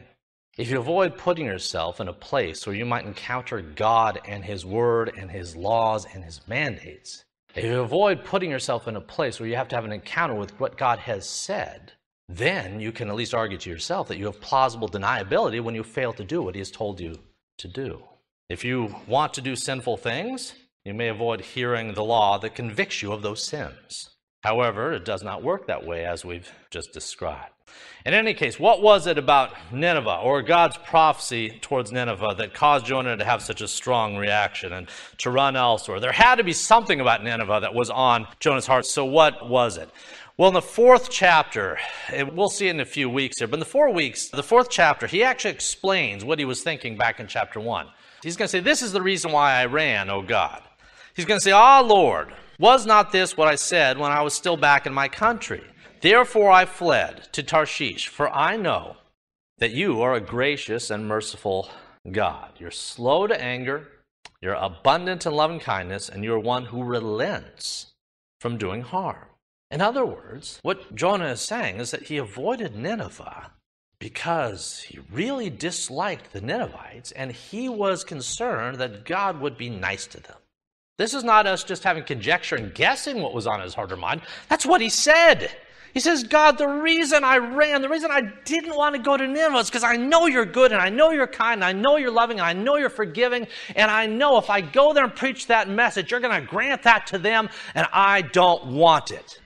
If 0.55 0.69
you 0.69 0.77
avoid 0.77 1.17
putting 1.17 1.47
yourself 1.47 1.99
in 1.99 2.07
a 2.07 2.13
place 2.13 2.67
where 2.67 2.75
you 2.75 2.85
might 2.85 3.07
encounter 3.07 3.59
God 3.59 4.21
and 4.27 4.45
His 4.45 4.67
Word 4.67 5.11
and 5.17 5.31
His 5.31 5.55
laws 5.55 6.05
and 6.13 6.23
His 6.23 6.47
mandates, 6.47 7.23
if 7.55 7.63
you 7.63 7.79
avoid 7.79 8.23
putting 8.23 8.51
yourself 8.51 8.87
in 8.87 8.95
a 8.95 9.01
place 9.01 9.39
where 9.39 9.49
you 9.49 9.55
have 9.55 9.67
to 9.69 9.75
have 9.75 9.83
an 9.83 9.91
encounter 9.91 10.35
with 10.35 10.59
what 10.59 10.77
God 10.77 10.99
has 10.99 11.27
said, 11.27 11.93
then 12.27 12.79
you 12.79 12.91
can 12.91 13.09
at 13.09 13.15
least 13.15 13.33
argue 13.33 13.57
to 13.57 13.69
yourself 13.71 14.09
that 14.09 14.19
you 14.19 14.27
have 14.27 14.39
plausible 14.39 14.87
deniability 14.87 15.59
when 15.59 15.73
you 15.73 15.83
fail 15.83 16.13
to 16.13 16.23
do 16.23 16.43
what 16.43 16.53
He 16.53 16.59
has 16.59 16.69
told 16.69 16.99
you 16.99 17.17
to 17.57 17.67
do. 17.67 18.03
If 18.47 18.63
you 18.63 18.93
want 19.07 19.33
to 19.33 19.41
do 19.41 19.55
sinful 19.55 19.97
things, 19.97 20.53
you 20.85 20.93
may 20.93 21.07
avoid 21.07 21.41
hearing 21.41 21.95
the 21.95 22.03
law 22.03 22.37
that 22.37 22.53
convicts 22.53 23.01
you 23.01 23.11
of 23.11 23.23
those 23.23 23.43
sins. 23.43 24.11
However, 24.41 24.93
it 24.93 25.05
does 25.05 25.23
not 25.23 25.43
work 25.43 25.67
that 25.67 25.85
way 25.85 26.05
as 26.05 26.23
we've 26.23 26.49
just 26.69 26.93
described. 26.93 27.51
In 28.05 28.13
any 28.13 28.33
case, 28.33 28.59
what 28.59 28.81
was 28.81 29.05
it 29.05 29.17
about 29.17 29.53
Nineveh 29.71 30.21
or 30.23 30.41
God's 30.41 30.77
prophecy 30.77 31.59
towards 31.61 31.91
Nineveh 31.91 32.35
that 32.37 32.53
caused 32.53 32.85
Jonah 32.85 33.17
to 33.17 33.25
have 33.25 33.41
such 33.41 33.61
a 33.61 33.67
strong 33.67 34.15
reaction 34.15 34.71
and 34.73 34.87
to 35.17 35.29
run 35.29 35.55
elsewhere? 35.55 35.99
There 35.99 36.11
had 36.11 36.35
to 36.35 36.43
be 36.43 36.53
something 36.53 37.01
about 37.01 37.23
Nineveh 37.23 37.59
that 37.61 37.73
was 37.73 37.89
on 37.89 38.27
Jonah's 38.39 38.65
heart. 38.65 38.85
So, 38.85 39.05
what 39.05 39.47
was 39.47 39.77
it? 39.77 39.89
Well, 40.37 40.47
in 40.47 40.53
the 40.53 40.61
fourth 40.61 41.09
chapter, 41.09 41.77
we'll 42.31 42.49
see 42.49 42.67
it 42.67 42.71
in 42.71 42.79
a 42.79 42.85
few 42.85 43.09
weeks 43.09 43.39
here, 43.39 43.47
but 43.49 43.55
in 43.55 43.59
the 43.59 43.65
four 43.65 43.91
weeks, 43.91 44.29
the 44.29 44.41
fourth 44.41 44.69
chapter, 44.69 45.05
he 45.05 45.21
actually 45.21 45.51
explains 45.51 46.23
what 46.23 46.39
he 46.39 46.45
was 46.45 46.61
thinking 46.61 46.97
back 46.97 47.19
in 47.19 47.27
chapter 47.27 47.59
one. 47.59 47.87
He's 48.23 48.37
going 48.37 48.45
to 48.45 48.51
say, 48.51 48.61
This 48.61 48.81
is 48.81 48.93
the 48.93 49.01
reason 49.01 49.33
why 49.33 49.55
I 49.55 49.65
ran, 49.65 50.09
O 50.09 50.21
God. 50.21 50.61
He's 51.13 51.25
going 51.25 51.39
to 51.39 51.43
say, 51.43 51.51
Ah, 51.51 51.81
Lord, 51.81 52.33
was 52.59 52.85
not 52.85 53.11
this 53.11 53.37
what 53.37 53.47
I 53.47 53.55
said 53.55 53.97
when 53.97 54.11
I 54.11 54.21
was 54.21 54.33
still 54.33 54.57
back 54.57 54.85
in 54.85 54.93
my 54.93 55.07
country? 55.07 55.63
Therefore 56.01 56.51
I 56.51 56.65
fled 56.65 57.29
to 57.31 57.41
Tarshish, 57.41 58.07
for 58.07 58.29
I 58.29 58.57
know 58.57 58.97
that 59.57 59.71
you 59.71 60.01
are 60.01 60.13
a 60.13 60.21
gracious 60.21 60.89
and 60.89 61.07
merciful 61.07 61.69
God. 62.11 62.51
You're 62.59 62.71
slow 62.71 63.27
to 63.27 63.41
anger, 63.41 63.87
you're 64.41 64.53
abundant 64.53 65.25
in 65.25 65.33
loving 65.33 65.59
kindness, 65.59 66.09
and 66.09 66.23
you're 66.23 66.39
one 66.39 66.65
who 66.65 66.83
relents 66.83 67.87
from 68.39 68.57
doing 68.57 68.81
harm. 68.81 69.27
In 69.71 69.81
other 69.81 70.05
words, 70.05 70.59
what 70.63 70.95
Jonah 70.95 71.27
is 71.27 71.41
saying 71.41 71.77
is 71.77 71.91
that 71.91 72.03
he 72.03 72.17
avoided 72.17 72.75
Nineveh 72.75 73.51
because 73.99 74.81
he 74.87 74.99
really 75.11 75.49
disliked 75.49 76.31
the 76.31 76.41
Ninevites 76.41 77.11
and 77.11 77.31
he 77.31 77.69
was 77.69 78.03
concerned 78.03 78.77
that 78.77 79.05
God 79.05 79.39
would 79.39 79.57
be 79.57 79.69
nice 79.69 80.07
to 80.07 80.21
them. 80.21 80.37
This 80.99 81.13
is 81.13 81.23
not 81.23 81.47
us 81.47 81.63
just 81.63 81.85
having 81.85 82.03
conjecture 82.03 82.57
and 82.57 82.73
guessing 82.73 83.21
what 83.21 83.33
was 83.33 83.47
on 83.47 83.61
his 83.61 83.73
heart 83.73 83.93
or 83.93 83.95
mind. 83.95 84.19
That's 84.49 84.65
what 84.65 84.81
he 84.81 84.89
said. 84.89 85.49
He 85.93 86.01
says, 86.01 86.25
God, 86.25 86.57
the 86.57 86.67
reason 86.67 87.23
I 87.23 87.37
ran, 87.37 87.81
the 87.81 87.87
reason 87.87 88.11
I 88.11 88.23
didn't 88.43 88.75
want 88.75 88.95
to 88.95 89.01
go 89.01 89.15
to 89.15 89.25
Nineveh 89.25 89.59
is 89.59 89.69
because 89.69 89.85
I 89.85 89.95
know 89.95 90.25
you're 90.25 90.45
good 90.45 90.73
and 90.73 90.81
I 90.81 90.89
know 90.89 91.11
you're 91.11 91.25
kind 91.25 91.63
and 91.63 91.63
I 91.63 91.71
know 91.71 91.95
you're 91.95 92.11
loving 92.11 92.39
and 92.39 92.45
I 92.45 92.51
know 92.51 92.75
you're 92.75 92.89
forgiving. 92.89 93.47
And 93.77 93.89
I 93.89 94.07
know 94.07 94.37
if 94.39 94.49
I 94.49 94.59
go 94.59 94.91
there 94.91 95.05
and 95.05 95.15
preach 95.15 95.47
that 95.47 95.69
message, 95.69 96.11
you're 96.11 96.19
going 96.19 96.37
to 96.37 96.45
grant 96.45 96.83
that 96.83 97.07
to 97.07 97.17
them 97.17 97.47
and 97.75 97.87
I 97.93 98.21
don't 98.21 98.65
want 98.65 99.11
it. 99.11 99.39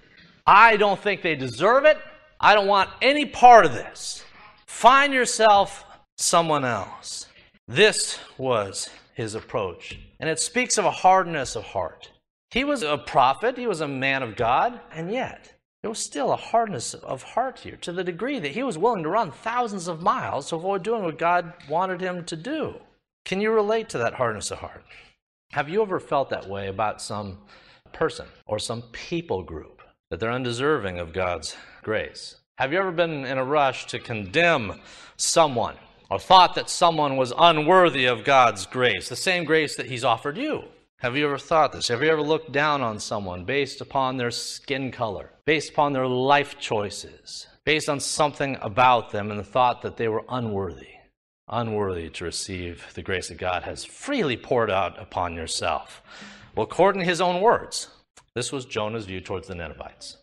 I 0.48 0.76
don't 0.76 1.00
think 1.00 1.22
they 1.22 1.36
deserve 1.36 1.86
it. 1.86 2.00
I 2.40 2.56
don't 2.56 2.68
want 2.68 2.90
any 3.00 3.28
part 3.28 3.68
of 3.68 3.74
this. 3.74 4.26
Find 4.66 5.14
yourself 5.14 5.86
someone 6.18 6.66
else. 6.66 7.28
This 7.68 8.18
was 8.40 8.90
his 9.14 9.36
approach. 9.36 9.98
And 10.20 10.30
it 10.30 10.40
speaks 10.40 10.78
of 10.78 10.86
a 10.86 10.92
hardness 10.92 11.56
of 11.56 11.64
heart. 11.64 12.12
He 12.52 12.64
was 12.64 12.84
a 12.84 12.98
prophet, 12.98 13.58
he 13.58 13.68
was 13.68 13.82
a 13.82 13.88
man 13.88 14.22
of 14.22 14.36
God, 14.36 14.80
and 14.92 15.12
yet 15.12 15.54
there 15.82 15.90
was 15.90 16.00
still 16.00 16.32
a 16.32 16.38
hardness 16.38 16.94
of 16.94 17.24
heart 17.24 17.60
here 17.60 17.76
to 17.78 17.92
the 17.92 18.04
degree 18.04 18.40
that 18.40 18.52
he 18.52 18.64
was 18.64 18.78
willing 18.78 19.04
to 19.04 19.10
run 19.10 19.32
thousands 19.32 19.88
of 19.88 20.02
miles 20.02 20.50
to 20.50 20.56
avoid 20.56 20.84
doing 20.84 21.04
what 21.04 21.18
God 21.18 21.54
wanted 21.68 22.00
him 22.00 22.24
to 22.26 22.36
do. 22.36 22.76
Can 23.26 23.42
you 23.42 23.52
relate 23.52 23.90
to 23.90 23.98
that 23.98 24.14
hardness 24.14 24.52
of 24.52 24.60
heart? 24.60 24.86
Have 25.52 25.70
you 25.70 25.82
ever 25.82 26.00
felt 26.00 26.30
that 26.30 26.48
way 26.48 26.68
about 26.68 27.02
some 27.02 27.40
person 27.92 28.28
or 28.46 28.60
some 28.60 28.84
people 28.92 29.44
group 29.44 29.82
that 30.10 30.20
they're 30.20 30.32
undeserving 30.32 31.00
of 31.00 31.12
God's 31.12 31.56
grace? 31.82 32.38
Have 32.58 32.72
you 32.72 32.80
ever 32.80 32.92
been 32.92 33.26
in 33.26 33.38
a 33.38 33.44
rush 33.44 33.88
to 33.88 34.00
condemn 34.00 34.80
someone 35.18 35.76
or 36.14 36.20
thought 36.20 36.54
that 36.54 36.70
someone 36.70 37.18
was 37.18 37.34
unworthy 37.36 38.06
of 38.06 38.24
God's 38.24 38.68
grace, 38.68 39.10
the 39.10 39.16
same 39.16 39.46
grace 39.46 39.76
that 39.76 39.88
He's 39.88 40.04
offered 40.04 40.38
you. 40.38 40.66
Have 41.00 41.18
you 41.18 41.26
ever 41.26 41.40
thought 41.40 41.72
this? 41.72 41.88
Have 41.88 42.04
you 42.04 42.10
ever 42.10 42.22
looked 42.22 42.52
down 42.52 42.84
on 42.84 43.00
someone 43.00 43.46
based 43.46 43.82
upon 43.82 44.18
their 44.18 44.30
skin 44.30 44.92
color, 44.92 45.32
based 45.48 45.72
upon 45.72 45.92
their 45.92 46.06
life 46.06 46.60
choices, 46.60 47.48
based 47.66 47.90
on 47.90 48.00
something 48.00 48.60
about 48.62 49.10
them 49.10 49.32
and 49.32 49.40
the 49.40 49.44
thought 49.44 49.82
that 49.82 49.98
they 49.98 50.08
were 50.08 50.24
unworthy, 50.30 50.90
unworthy 51.48 52.10
to 52.12 52.26
receive 52.26 52.86
the 52.94 53.02
grace 53.02 53.30
that 53.30 53.40
God 53.40 53.64
has 53.64 53.84
freely 53.84 54.38
poured 54.38 54.70
out 54.70 55.02
upon 55.02 55.34
yourself? 55.34 56.04
Well, 56.56 56.68
according 56.68 57.02
to 57.02 57.08
his 57.08 57.22
own 57.22 57.42
words, 57.42 57.88
this 58.36 58.52
was 58.52 58.66
Jonah's 58.66 59.06
view 59.06 59.20
towards 59.20 59.48
the 59.48 59.56
Ninevites. 59.56 60.18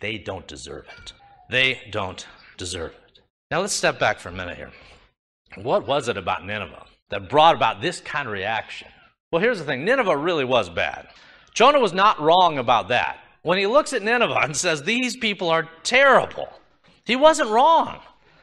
They 0.00 0.16
don't 0.16 0.46
deserve 0.46 0.86
it. 0.96 1.12
They 1.50 1.80
don't 1.90 2.24
deserve 2.56 2.92
it. 3.08 3.18
Now 3.50 3.62
let's 3.62 3.74
step 3.74 3.98
back 3.98 4.20
for 4.20 4.28
a 4.28 4.32
minute 4.32 4.56
here. 4.56 4.70
What 5.56 5.86
was 5.86 6.08
it 6.08 6.16
about 6.16 6.44
Nineveh 6.44 6.84
that 7.10 7.28
brought 7.28 7.54
about 7.54 7.80
this 7.80 8.00
kind 8.00 8.26
of 8.26 8.32
reaction? 8.32 8.88
Well, 9.30 9.42
here's 9.42 9.58
the 9.58 9.64
thing 9.64 9.84
Nineveh 9.84 10.16
really 10.16 10.44
was 10.44 10.68
bad. 10.68 11.08
Jonah 11.52 11.80
was 11.80 11.92
not 11.92 12.20
wrong 12.20 12.58
about 12.58 12.88
that. 12.88 13.18
When 13.42 13.58
he 13.58 13.66
looks 13.66 13.92
at 13.92 14.02
Nineveh 14.02 14.40
and 14.42 14.56
says, 14.56 14.82
These 14.82 15.16
people 15.16 15.50
are 15.50 15.68
terrible, 15.82 16.48
he 17.04 17.16
wasn't 17.16 17.50
wrong. 17.50 18.00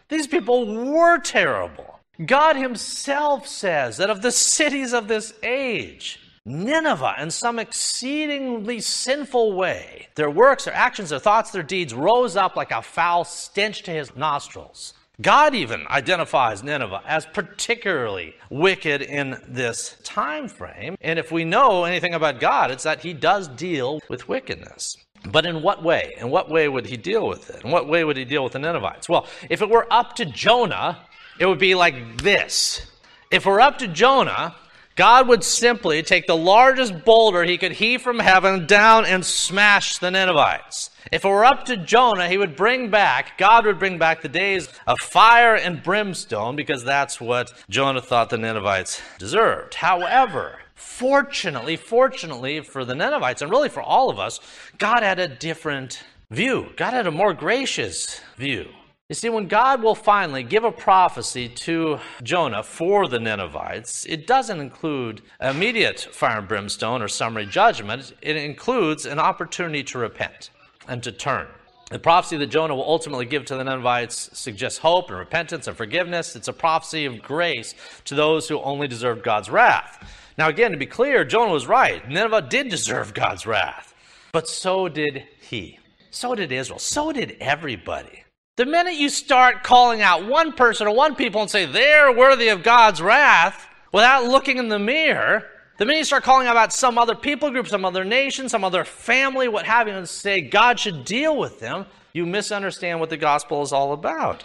These 0.10 0.28
people 0.28 0.92
were 0.92 1.20
terrible. 1.20 2.00
God 2.26 2.56
Himself 2.56 3.48
says 3.48 3.98
that 3.98 4.10
of 4.10 4.22
the 4.22 4.32
cities 4.32 4.94
of 4.94 5.08
this 5.08 5.34
age, 5.42 6.20
Nineveh, 6.46 7.16
in 7.20 7.32
some 7.32 7.58
exceedingly 7.58 8.80
sinful 8.80 9.54
way, 9.54 10.10
their 10.16 10.30
works, 10.30 10.66
their 10.66 10.74
actions, 10.74 11.10
their 11.10 11.20
thoughts, 11.20 11.52
their 11.52 11.64
deeds 11.64 11.94
rose 11.94 12.36
up 12.36 12.56
like 12.56 12.72
a 12.72 12.82
foul 12.82 13.24
stench 13.24 13.84
to 13.84 13.92
His 13.92 14.16
nostrils. 14.16 14.94
God 15.22 15.54
even 15.56 15.86
identifies 15.88 16.64
Nineveh 16.64 17.02
as 17.06 17.26
particularly 17.26 18.36
wicked 18.50 19.02
in 19.02 19.38
this 19.48 19.98
time 20.04 20.48
frame. 20.48 20.96
And 21.02 21.20
if 21.20 21.32
we 21.32 21.46
know 21.46 21.84
anything 21.84 22.14
about 22.14 22.40
God, 22.40 22.72
it's 22.72 22.84
that 22.84 23.02
he 23.02 23.14
does 23.14 23.48
deal 23.48 24.02
with 24.10 24.28
wickedness. 24.28 24.98
But 25.30 25.46
in 25.46 25.62
what 25.62 25.84
way? 25.84 26.16
In 26.18 26.30
what 26.30 26.50
way 26.50 26.68
would 26.68 26.88
he 26.88 26.98
deal 26.98 27.28
with 27.28 27.50
it? 27.50 27.64
In 27.64 27.72
what 27.72 27.88
way 27.88 28.04
would 28.04 28.18
he 28.18 28.26
deal 28.26 28.44
with 28.44 28.54
the 28.54 28.60
Ninevites? 28.60 29.08
Well, 29.08 29.28
if 29.50 29.62
it 29.62 29.70
were 29.70 29.92
up 29.92 30.16
to 30.16 30.26
Jonah, 30.26 31.00
it 31.40 31.46
would 31.46 31.60
be 31.60 31.76
like 31.76 32.22
this. 32.22 32.82
If 33.30 33.46
we're 33.46 33.62
up 33.62 33.78
to 33.80 33.88
Jonah, 33.88 34.56
God 34.96 35.28
would 35.28 35.44
simply 35.44 36.04
take 36.04 36.28
the 36.28 36.38
largest 36.38 37.06
boulder 37.06 37.44
he 37.44 37.58
could 37.58 37.72
heave 37.72 38.02
from 38.02 38.20
heaven 38.20 38.68
down 38.68 39.06
and 39.06 39.26
smash 39.26 39.98
the 39.98 40.12
Ninevites. 40.12 40.91
If 41.12 41.26
it 41.26 41.28
were 41.28 41.46
up 41.46 41.66
to 41.66 41.78
Jonah, 41.78 42.28
he 42.28 42.38
would 42.38 42.56
bring 42.56 42.90
back, 42.90 43.38
God 43.38 43.66
would 43.66 43.80
bring 43.80 43.98
back 43.98 44.22
the 44.22 44.30
days 44.30 44.70
of 44.86 45.00
fire 45.00 45.56
and 45.56 45.82
brimstone 45.82 46.56
because 46.56 46.84
that's 46.84 47.20
what 47.20 47.52
Jonah 47.70 48.02
thought 48.02 48.30
the 48.30 48.38
Ninevites 48.38 49.02
deserved. 49.18 49.76
However, 49.76 50.60
fortunately, 50.76 51.76
fortunately 51.76 52.62
for 52.62 52.86
the 52.86 52.96
Ninevites 52.96 53.42
and 53.42 53.50
really 53.50 53.70
for 53.70 53.82
all 53.82 54.10
of 54.10 54.20
us, 54.20 54.40
God 54.78 55.04
had 55.04 55.20
a 55.20 55.28
different 55.28 56.04
view. 56.30 56.70
God 56.78 56.94
had 56.94 57.08
a 57.08 57.12
more 57.12 57.34
gracious 57.34 58.22
view. 58.38 58.70
You 59.10 59.16
see, 59.16 59.30
when 59.30 59.50
God 59.50 59.84
will 59.84 59.96
finally 59.96 60.42
give 60.42 60.64
a 60.64 60.72
prophecy 60.72 61.50
to 61.50 62.00
Jonah 62.24 62.64
for 62.64 63.10
the 63.10 63.20
Ninevites, 63.20 64.06
it 64.06 64.26
doesn't 64.26 64.62
include 64.62 65.22
immediate 65.42 66.00
fire 66.00 66.40
and 66.40 66.48
brimstone 66.48 67.02
or 67.02 67.10
summary 67.10 67.46
judgment. 67.46 68.14
It 68.22 68.38
includes 68.38 69.06
an 69.06 69.20
opportunity 69.20 69.84
to 69.84 69.98
repent 69.98 70.52
and 70.88 71.02
to 71.04 71.12
turn. 71.12 71.48
The 71.90 72.00
prophecy 72.00 72.38
that 72.38 72.48
Jonah 72.48 72.76
will 72.76 72.88
ultimately 72.88 73.26
give 73.26 73.44
to 73.46 73.56
the 73.56 73.66
Ninevites 73.66 74.30
suggests 74.38 74.80
hope 74.80 75.10
and 75.10 75.20
repentance 75.20 75.68
and 75.68 75.76
forgiveness. 75.76 76.38
It's 76.38 76.48
a 76.48 76.54
prophecy 76.54 77.06
of 77.06 77.22
grace 77.22 77.76
to 78.06 78.16
those 78.16 78.48
who 78.48 78.62
only 78.62 78.88
deserve 78.88 79.24
God's 79.24 79.50
wrath. 79.50 80.10
Now, 80.38 80.48
again, 80.48 80.72
to 80.72 80.78
be 80.78 80.86
clear, 80.86 81.26
Jonah 81.26 81.52
was 81.52 81.68
right. 81.68 82.08
Nineveh 82.08 82.44
did 82.44 82.70
deserve 82.70 83.14
God's 83.14 83.46
wrath. 83.46 83.94
But 84.32 84.48
so 84.48 84.88
did 84.88 85.24
he. 85.42 85.80
So 86.12 86.34
did 86.34 86.52
Israel. 86.54 86.80
So 86.80 87.12
did 87.12 87.36
everybody. 87.42 88.24
The 88.56 88.66
minute 88.66 88.96
you 88.96 89.10
start 89.10 89.64
calling 89.64 90.02
out 90.02 90.28
one 90.28 90.54
person 90.54 90.88
or 90.88 90.96
one 90.96 91.16
people 91.16 91.42
and 91.42 91.50
say 91.50 91.66
they're 91.66 92.14
worthy 92.14 92.48
of 92.50 92.64
God's 92.64 93.02
wrath 93.02 93.68
without 93.92 94.26
looking 94.26 94.58
in 94.58 94.70
the 94.70 94.80
mirror, 94.80 95.44
the 95.82 95.86
minute 95.88 95.98
you 95.98 96.06
start 96.06 96.24
calling 96.24 96.48
about 96.48 96.72
some 96.72 97.00
other 97.00 97.16
people 97.16 97.50
group, 97.50 97.68
some 97.68 97.86
other 97.86 98.06
nation, 98.06 98.48
some 98.48 98.64
other 98.64 98.84
family, 98.84 99.48
what 99.48 99.66
have 99.66 99.88
you, 99.88 99.96
and 99.96 100.08
say 100.08 100.40
God 100.40 100.80
should 100.80 101.06
deal 101.06 101.36
with 101.36 101.60
them, 101.60 101.88
you 102.14 102.28
misunderstand 102.28 103.00
what 103.00 103.10
the 103.10 103.18
gospel 103.18 103.64
is 103.64 103.74
all 103.74 103.92
about. 103.92 104.44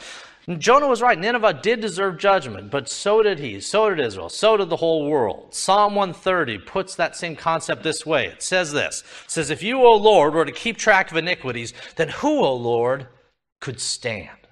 Jonah 0.57 0.89
was 0.89 1.03
right. 1.03 1.19
Nineveh 1.19 1.61
did 1.63 1.83
deserve 1.83 2.17
judgment, 2.17 2.71
but 2.71 2.89
so 2.89 3.23
did 3.23 3.39
he. 3.39 3.61
So 3.61 3.91
did 3.91 4.01
Israel. 4.01 4.31
So 4.31 4.57
did 4.57 4.71
the 4.71 4.77
whole 4.77 5.11
world. 5.11 5.53
Psalm 5.53 5.95
130 5.95 6.57
puts 6.57 6.95
that 6.95 7.15
same 7.15 7.37
concept 7.37 7.83
this 7.83 8.07
way. 8.07 8.29
It 8.29 8.43
says 8.43 8.73
this. 8.73 9.03
It 9.27 9.31
says, 9.31 9.51
If 9.51 9.63
you, 9.63 9.85
O 9.85 9.95
Lord, 9.95 10.33
were 10.33 10.47
to 10.47 10.53
keep 10.53 10.79
track 10.79 11.11
of 11.11 11.19
iniquities, 11.19 11.75
then 11.97 12.09
who, 12.09 12.39
O 12.39 12.55
Lord, 12.55 13.09
could 13.61 13.79
stand? 13.79 14.46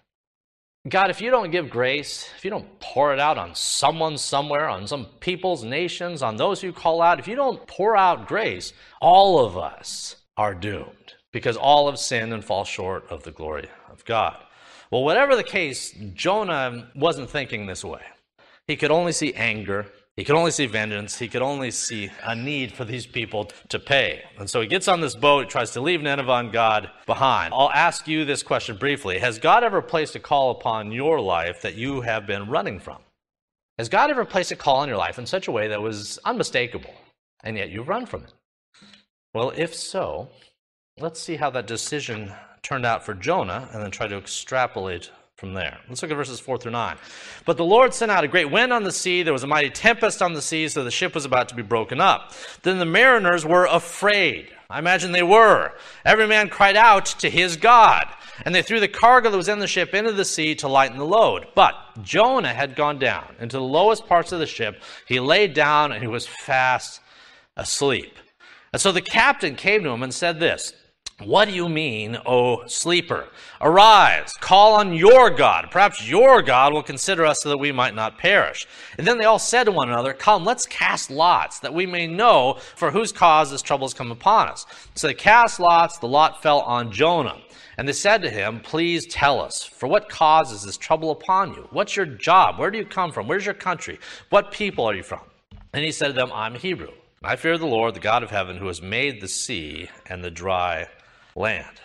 God, 0.87 1.09
if 1.09 1.23
you 1.23 1.31
don't 1.31 1.51
give 1.51 1.71
grace, 1.71 2.29
if 2.37 2.45
you 2.45 2.51
don't 2.51 2.79
pour 2.79 3.15
it 3.15 3.19
out 3.19 3.39
on 3.39 3.55
someone 3.55 4.19
somewhere, 4.19 4.69
on 4.69 4.87
some 4.87 5.07
people's 5.21 5.65
nations, 5.65 6.23
on 6.23 6.37
those 6.37 6.63
you 6.63 6.75
call 6.75 7.01
out, 7.01 7.19
if 7.19 7.27
you 7.27 7.37
don't 7.37 7.67
pour 7.67 7.97
out 7.97 8.29
grace, 8.29 8.75
all 9.01 9.39
of 9.47 9.57
us 9.57 10.17
are 10.37 10.55
doomed 10.55 11.15
because 11.33 11.57
all 11.57 11.87
have 11.87 11.99
sinned 11.99 12.35
and 12.35 12.45
fall 12.45 12.65
short 12.65 13.11
of 13.11 13.23
the 13.23 13.31
glory 13.31 13.69
of 13.91 14.05
God. 14.05 14.37
Well, 14.91 15.05
whatever 15.05 15.37
the 15.37 15.43
case, 15.43 15.91
Jonah 16.13 16.91
wasn't 16.95 17.31
thinking 17.31 17.65
this 17.65 17.83
way. 17.83 18.03
He 18.67 18.77
could 18.77 18.91
only 18.91 19.13
see 19.13 19.33
anger. 19.33 19.87
He 20.17 20.23
could 20.23 20.37
only 20.37 20.53
see 20.53 20.67
vengeance. 20.67 21.19
He 21.19 21.27
could 21.27 21.43
only 21.43 21.73
see 21.73 22.09
a 22.23 22.37
need 22.37 22.73
for 22.73 22.85
these 22.85 23.05
people 23.05 23.51
to 23.69 23.81
pay. 23.81 24.23
And 24.39 24.49
so 24.49 24.61
he 24.61 24.69
gets 24.69 24.87
on 24.87 25.01
this 25.01 25.17
boat, 25.17 25.51
tries 25.51 25.73
to 25.73 25.81
leave 25.81 26.03
Nineveh 26.03 26.33
and 26.35 26.53
God 26.53 26.91
behind. 27.05 27.53
I'll 27.53 27.73
ask 27.73 28.07
you 28.07 28.25
this 28.25 28.43
question 28.43 28.77
briefly 28.77 29.19
Has 29.19 29.39
God 29.39 29.65
ever 29.65 29.83
placed 29.83 30.15
a 30.15 30.21
call 30.21 30.53
upon 30.53 30.93
your 30.93 31.21
life 31.21 31.63
that 31.63 31.75
you 31.75 32.03
have 32.03 32.27
been 32.27 32.49
running 32.49 32.79
from? 32.79 32.99
Has 33.77 33.89
God 33.89 34.11
ever 34.11 34.25
placed 34.25 34.53
a 34.53 34.57
call 34.57 34.85
in 34.85 34.89
your 34.89 34.99
life 34.99 35.19
in 35.19 35.27
such 35.27 35.49
a 35.49 35.53
way 35.53 35.67
that 35.67 35.83
was 35.83 36.19
unmistakable, 36.25 36.95
and 37.43 37.57
yet 37.57 37.71
you've 37.71 37.89
run 37.89 38.07
from 38.07 38.23
it? 38.23 38.33
Well, 39.35 39.53
if 39.57 39.75
so, 39.75 40.29
let's 40.97 41.21
see 41.21 41.35
how 41.35 41.51
that 41.51 41.67
decision 41.67 42.33
turned 42.63 42.87
out 42.87 43.05
for 43.05 43.15
Jonah 43.15 43.69
and 43.73 43.83
then 43.83 43.91
try 43.91 44.07
to 44.07 44.17
extrapolate 44.17 45.11
from 45.45 45.53
there. 45.53 45.79
Let's 45.91 46.01
look 46.01 46.11
at 46.11 46.17
verses 46.17 46.41
4 46.41 46.57
through 46.57 46.73
9. 46.73 46.97
But 47.45 47.59
the 47.59 47.67
Lord 47.67 47.93
sent 47.93 48.11
out 48.11 48.25
a 48.25 48.29
great 48.29 48.51
wind 48.51 48.73
on 48.73 48.83
the 48.83 48.91
sea. 48.91 49.23
There 49.23 49.35
was 49.35 49.43
a 49.43 49.47
mighty 49.47 49.69
tempest 49.69 50.23
on 50.23 50.33
the 50.33 50.41
sea, 50.41 50.69
so 50.69 50.83
the 50.83 50.91
ship 50.91 51.15
was 51.15 51.27
about 51.27 51.51
to 51.51 51.55
be 51.55 51.61
broken 51.61 52.01
up. 52.01 52.33
Then 52.63 52.79
the 52.79 52.87
mariners 52.87 53.45
were 53.45 53.67
afraid. 53.67 54.49
I 54.71 54.79
imagine 54.79 55.13
they 55.13 55.23
were. 55.23 55.73
Every 56.03 56.27
man 56.27 56.49
cried 56.49 56.77
out 56.77 57.05
to 57.21 57.29
his 57.29 57.59
God. 57.59 58.07
And 58.47 58.55
they 58.55 58.63
threw 58.63 58.81
the 58.81 58.89
cargo 58.89 59.31
that 59.31 59.37
was 59.37 59.51
in 59.51 59.59
the 59.59 59.67
ship 59.67 59.93
into 59.93 60.13
the 60.13 60.25
sea 60.25 60.55
to 60.57 60.69
lighten 60.69 60.97
the 60.97 61.05
load. 61.05 61.49
But 61.55 61.75
Jonah 62.03 62.55
had 62.55 62.75
gone 62.75 62.99
down 62.99 63.37
into 63.39 63.59
the 63.59 63.63
lowest 63.63 64.07
parts 64.07 64.33
of 64.33 64.39
the 64.39 64.47
ship. 64.47 64.83
He 65.07 65.21
lay 65.21 65.47
down 65.47 65.93
and 65.93 66.01
he 66.01 66.09
was 66.09 66.27
fast 66.27 67.03
asleep. 67.55 68.17
And 68.73 68.81
so 68.81 68.93
the 68.93 69.03
captain 69.03 69.57
came 69.57 69.85
to 69.85 69.91
him 69.91 70.03
and 70.03 70.15
said 70.15 70.41
this 70.41 70.73
what 71.23 71.45
do 71.47 71.55
you 71.55 71.69
mean, 71.69 72.19
O 72.27 72.67
sleeper? 72.67 73.29
Arise, 73.61 74.33
call 74.41 74.75
on 74.75 74.93
your 74.93 75.31
God. 75.31 75.69
Perhaps 75.71 76.09
your 76.09 76.43
God 76.43 76.73
will 76.73 76.83
consider 76.83 77.25
us 77.25 77.41
so 77.41 77.51
that 77.51 77.59
we 77.59 77.71
might 77.71 77.95
not 77.95 78.19
perish. 78.19 78.67
And 78.99 79.07
then 79.07 79.19
they 79.19 79.25
all 79.25 79.39
said 79.39 79.65
to 79.65 79.71
one 79.71 79.89
another, 79.89 80.13
Come, 80.13 80.45
let's 80.45 80.67
cast 80.67 81.13
lots, 81.13 81.61
that 81.61 81.73
we 81.73 81.87
may 81.87 82.09
know 82.09 82.59
for 82.75 82.91
whose 82.91 83.13
cause 83.13 83.53
this 83.53 83.63
trouble 83.63 83.87
has 83.87 83.95
come 83.95 84.11
upon 84.11 84.49
us. 84.49 84.67
So 84.97 85.07
they 85.07 85.15
cast 85.15 85.61
lots, 85.61 85.99
the 85.99 86.09
lot 86.09 86.43
fell 86.43 86.63
on 86.63 86.91
Jonah. 86.91 87.37
And 87.79 87.87
they 87.87 87.93
said 87.93 88.21
to 88.23 88.31
him, 88.31 88.59
Please 88.59 89.07
tell 89.07 89.41
us, 89.41 89.63
for 89.63 89.87
what 89.87 90.09
cause 90.09 90.51
is 90.51 90.65
this 90.65 90.77
trouble 90.77 91.13
upon 91.13 91.55
you? 91.55 91.69
What's 91.71 91.95
your 91.95 92.07
job? 92.07 92.59
Where 92.59 92.73
do 92.73 92.79
you 92.79 92.85
come 92.85 93.13
from? 93.13 93.29
Where's 93.29 93.47
your 93.47 93.55
country? 93.55 94.01
What 94.31 94.51
people 94.51 94.85
are 94.85 94.95
you 94.95 95.05
from? 95.05 95.21
And 95.73 95.85
he 95.85 95.93
said 95.93 96.09
to 96.09 96.13
them, 96.13 96.33
I'm 96.33 96.57
a 96.57 96.59
Hebrew. 96.59 96.91
I 97.23 97.37
fear 97.37 97.57
the 97.57 97.67
Lord, 97.67 97.95
the 97.95 98.01
God 98.01 98.25
of 98.25 98.31
heaven, 98.31 98.57
who 98.57 98.67
has 98.67 98.83
made 98.83 99.21
the 99.21 99.29
sea 99.29 99.89
and 100.07 100.23
the 100.23 100.31
dry 100.31 100.89
land. 101.37 101.81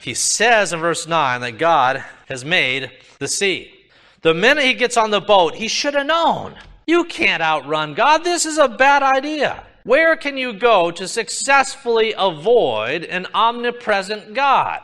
He 0.00 0.14
says 0.14 0.72
in 0.72 0.80
verse 0.80 1.06
9 1.06 1.40
that 1.40 1.58
God 1.58 2.04
has 2.26 2.44
made 2.44 2.90
the 3.18 3.28
sea. 3.28 3.72
The 4.22 4.34
minute 4.34 4.64
he 4.64 4.74
gets 4.74 4.96
on 4.96 5.10
the 5.10 5.20
boat, 5.20 5.54
he 5.54 5.68
should 5.68 5.94
have 5.94 6.06
known. 6.06 6.54
You 6.86 7.04
can't 7.04 7.42
outrun 7.42 7.94
God. 7.94 8.24
This 8.24 8.44
is 8.46 8.58
a 8.58 8.68
bad 8.68 9.02
idea. 9.02 9.64
Where 9.84 10.16
can 10.16 10.36
you 10.36 10.54
go 10.54 10.90
to 10.90 11.06
successfully 11.06 12.14
avoid 12.16 13.04
an 13.04 13.26
omnipresent 13.34 14.34
God? 14.34 14.80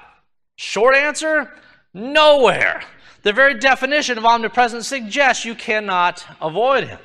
Short 0.57 0.94
answer 0.94 1.51
nowhere. 1.94 2.83
The 3.23 3.33
very 3.33 3.59
definition 3.59 4.18
of 4.18 4.25
omnipresent 4.25 4.85
suggests 4.85 5.44
you 5.44 5.55
cannot 5.55 6.25
avoid 6.40 6.85
him. 6.85 6.99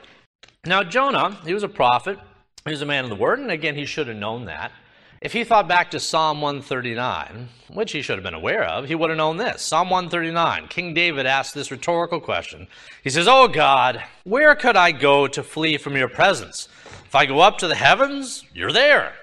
Now, 0.65 0.83
Jonah, 0.83 1.37
he 1.45 1.53
was 1.53 1.63
a 1.63 1.69
prophet, 1.69 2.17
he 2.65 2.71
was 2.71 2.81
a 2.81 2.85
man 2.85 3.03
of 3.03 3.09
the 3.09 3.15
word, 3.15 3.39
and 3.39 3.51
again, 3.51 3.75
he 3.75 3.85
should 3.85 4.07
have 4.07 4.17
known 4.17 4.45
that. 4.45 4.71
If 5.21 5.33
he 5.33 5.43
thought 5.43 5.67
back 5.67 5.91
to 5.91 5.99
Psalm 5.99 6.41
139, 6.41 7.49
which 7.69 7.93
he 7.93 8.01
should 8.01 8.17
have 8.17 8.23
been 8.23 8.33
aware 8.33 8.63
of, 8.63 8.87
he 8.87 8.95
would 8.95 9.09
have 9.09 9.17
known 9.17 9.37
this. 9.37 9.61
Psalm 9.61 9.89
139, 9.89 10.67
King 10.67 10.93
David 10.93 11.25
asked 11.25 11.53
this 11.53 11.71
rhetorical 11.71 12.19
question. 12.19 12.67
He 13.03 13.09
says, 13.09 13.27
Oh 13.27 13.47
God, 13.47 14.03
where 14.23 14.55
could 14.55 14.75
I 14.75 14.91
go 14.91 15.27
to 15.27 15.41
flee 15.41 15.77
from 15.77 15.95
your 15.95 16.09
presence? 16.09 16.67
If 17.05 17.15
I 17.15 17.25
go 17.25 17.39
up 17.39 17.57
to 17.59 17.67
the 17.67 17.75
heavens, 17.75 18.43
you're 18.53 18.73
there. 18.73 19.13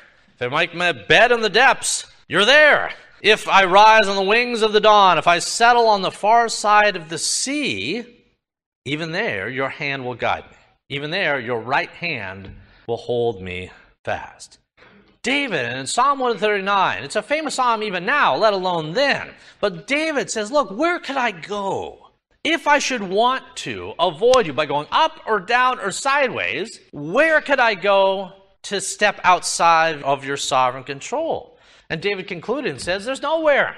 If 0.40 0.42
I 0.42 0.48
make 0.48 0.74
my 0.74 0.92
bed 0.92 1.30
in 1.30 1.40
the 1.40 1.50
depths, 1.50 2.06
you're 2.26 2.46
there. 2.46 2.92
If 3.20 3.46
I 3.46 3.64
rise 3.64 4.08
on 4.08 4.16
the 4.16 4.22
wings 4.22 4.62
of 4.62 4.72
the 4.72 4.80
dawn, 4.80 5.18
if 5.18 5.28
I 5.28 5.38
settle 5.38 5.86
on 5.86 6.02
the 6.02 6.10
far 6.10 6.48
side 6.48 6.96
of 6.96 7.08
the 7.08 7.18
sea, 7.18 8.04
even 8.84 9.12
there 9.12 9.48
your 9.48 9.68
hand 9.68 10.04
will 10.04 10.14
guide 10.14 10.44
me. 10.50 10.56
Even 10.88 11.10
there 11.10 11.38
your 11.38 11.60
right 11.60 11.90
hand 11.90 12.56
will 12.88 12.96
hold 12.96 13.40
me 13.40 13.70
fast. 14.04 14.58
David 15.22 15.76
in 15.76 15.86
Psalm 15.86 16.18
139. 16.18 17.04
It's 17.04 17.14
a 17.14 17.22
famous 17.22 17.54
psalm 17.54 17.84
even 17.84 18.04
now, 18.04 18.36
let 18.36 18.52
alone 18.52 18.92
then. 18.92 19.30
But 19.60 19.86
David 19.86 20.30
says, 20.30 20.50
Look, 20.50 20.72
where 20.72 20.98
could 20.98 21.16
I 21.16 21.30
go? 21.30 22.08
If 22.42 22.66
I 22.66 22.80
should 22.80 23.04
want 23.04 23.44
to 23.58 23.92
avoid 24.00 24.48
you 24.48 24.52
by 24.52 24.66
going 24.66 24.88
up 24.90 25.20
or 25.24 25.38
down 25.38 25.78
or 25.78 25.92
sideways, 25.92 26.80
where 26.90 27.40
could 27.40 27.60
I 27.60 27.76
go 27.76 28.32
to 28.62 28.80
step 28.80 29.20
outside 29.22 30.02
of 30.02 30.24
your 30.24 30.36
sovereign 30.36 30.82
control? 30.82 31.56
And 31.88 32.00
David 32.02 32.26
concluded 32.26 32.72
and 32.72 32.80
says, 32.80 33.04
There's 33.04 33.22
nowhere. 33.22 33.76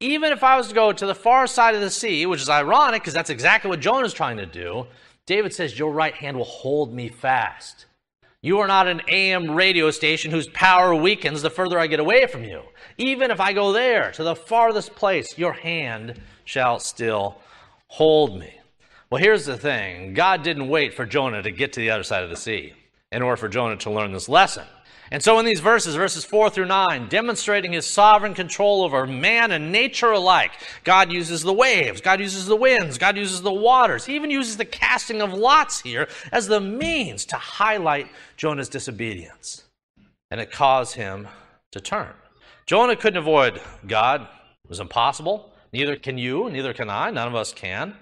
Even 0.00 0.32
if 0.32 0.42
I 0.42 0.56
was 0.56 0.68
to 0.68 0.74
go 0.74 0.92
to 0.92 1.06
the 1.06 1.14
far 1.14 1.46
side 1.46 1.76
of 1.76 1.82
the 1.82 1.90
sea, 1.90 2.26
which 2.26 2.40
is 2.40 2.48
ironic 2.48 3.02
because 3.02 3.14
that's 3.14 3.30
exactly 3.30 3.68
what 3.68 3.78
Jonah's 3.78 4.14
trying 4.14 4.38
to 4.38 4.46
do, 4.46 4.88
David 5.24 5.54
says, 5.54 5.78
Your 5.78 5.92
right 5.92 6.14
hand 6.14 6.36
will 6.36 6.44
hold 6.44 6.92
me 6.92 7.08
fast. 7.08 7.86
You 8.42 8.60
are 8.60 8.66
not 8.66 8.88
an 8.88 9.02
AM 9.08 9.50
radio 9.50 9.90
station 9.90 10.30
whose 10.30 10.48
power 10.48 10.94
weakens 10.94 11.42
the 11.42 11.50
further 11.50 11.78
I 11.78 11.86
get 11.88 12.00
away 12.00 12.26
from 12.26 12.42
you. 12.42 12.62
Even 12.96 13.30
if 13.30 13.38
I 13.38 13.52
go 13.52 13.72
there, 13.72 14.12
to 14.12 14.24
the 14.24 14.34
farthest 14.34 14.94
place, 14.94 15.36
your 15.36 15.52
hand 15.52 16.18
shall 16.46 16.78
still 16.78 17.36
hold 17.88 18.38
me. 18.38 18.58
Well, 19.10 19.22
here's 19.22 19.44
the 19.44 19.58
thing 19.58 20.14
God 20.14 20.42
didn't 20.42 20.68
wait 20.68 20.94
for 20.94 21.04
Jonah 21.04 21.42
to 21.42 21.50
get 21.50 21.74
to 21.74 21.80
the 21.80 21.90
other 21.90 22.02
side 22.02 22.24
of 22.24 22.30
the 22.30 22.36
sea 22.36 22.72
in 23.12 23.20
order 23.20 23.36
for 23.36 23.48
Jonah 23.48 23.76
to 23.76 23.90
learn 23.90 24.12
this 24.12 24.28
lesson. 24.28 24.64
And 25.12 25.22
so, 25.22 25.40
in 25.40 25.44
these 25.44 25.58
verses, 25.58 25.96
verses 25.96 26.24
4 26.24 26.50
through 26.50 26.66
9, 26.66 27.08
demonstrating 27.08 27.72
his 27.72 27.84
sovereign 27.84 28.32
control 28.32 28.84
over 28.84 29.08
man 29.08 29.50
and 29.50 29.72
nature 29.72 30.12
alike, 30.12 30.52
God 30.84 31.10
uses 31.10 31.42
the 31.42 31.52
waves, 31.52 32.00
God 32.00 32.20
uses 32.20 32.46
the 32.46 32.54
winds, 32.54 32.96
God 32.96 33.16
uses 33.16 33.42
the 33.42 33.52
waters. 33.52 34.06
He 34.06 34.14
even 34.14 34.30
uses 34.30 34.56
the 34.56 34.64
casting 34.64 35.20
of 35.20 35.32
lots 35.32 35.80
here 35.80 36.08
as 36.30 36.46
the 36.46 36.60
means 36.60 37.24
to 37.26 37.36
highlight 37.36 38.06
Jonah's 38.36 38.68
disobedience. 38.68 39.64
And 40.30 40.40
it 40.40 40.52
caused 40.52 40.94
him 40.94 41.26
to 41.72 41.80
turn. 41.80 42.12
Jonah 42.66 42.94
couldn't 42.94 43.18
avoid 43.18 43.60
God, 43.88 44.22
it 44.22 44.68
was 44.68 44.78
impossible. 44.78 45.52
Neither 45.72 45.96
can 45.96 46.18
you, 46.18 46.48
neither 46.50 46.72
can 46.72 46.88
I, 46.88 47.10
none 47.10 47.26
of 47.26 47.34
us 47.34 47.52
can. 47.52 47.96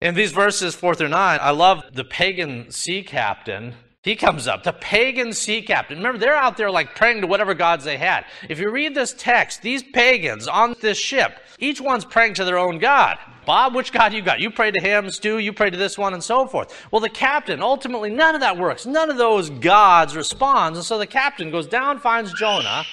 In 0.00 0.14
these 0.14 0.32
verses 0.32 0.74
4 0.74 0.94
through 0.94 1.08
9, 1.08 1.38
I 1.42 1.50
love 1.50 1.82
the 1.92 2.04
pagan 2.04 2.70
sea 2.70 3.02
captain 3.02 3.74
he 4.04 4.14
comes 4.14 4.46
up, 4.46 4.62
the 4.62 4.72
pagan 4.72 5.32
sea 5.32 5.60
captain. 5.60 5.98
Remember, 5.98 6.18
they're 6.18 6.36
out 6.36 6.56
there 6.56 6.70
like 6.70 6.94
praying 6.94 7.20
to 7.20 7.26
whatever 7.26 7.52
gods 7.52 7.84
they 7.84 7.96
had. 7.96 8.24
If 8.48 8.60
you 8.60 8.70
read 8.70 8.94
this 8.94 9.12
text, 9.12 9.60
these 9.62 9.82
pagans 9.82 10.46
on 10.46 10.76
this 10.80 10.96
ship, 10.96 11.40
each 11.58 11.80
one's 11.80 12.04
praying 12.04 12.34
to 12.34 12.44
their 12.44 12.58
own 12.58 12.78
god. 12.78 13.18
Bob, 13.44 13.74
which 13.74 13.92
god 13.92 14.12
you 14.12 14.22
got? 14.22 14.40
You 14.40 14.50
pray 14.50 14.70
to 14.70 14.80
him, 14.80 15.10
Stu, 15.10 15.38
you 15.38 15.52
pray 15.52 15.70
to 15.70 15.76
this 15.76 15.98
one, 15.98 16.14
and 16.14 16.22
so 16.22 16.46
forth. 16.46 16.72
Well, 16.92 17.00
the 17.00 17.08
captain, 17.08 17.60
ultimately, 17.60 18.10
none 18.10 18.34
of 18.36 18.40
that 18.40 18.56
works. 18.56 18.86
None 18.86 19.10
of 19.10 19.16
those 19.16 19.50
gods 19.50 20.14
responds. 20.14 20.78
And 20.78 20.84
so 20.84 20.96
the 20.98 21.06
captain 21.06 21.50
goes 21.50 21.66
down, 21.66 21.98
finds 21.98 22.32
Jonah, 22.34 22.84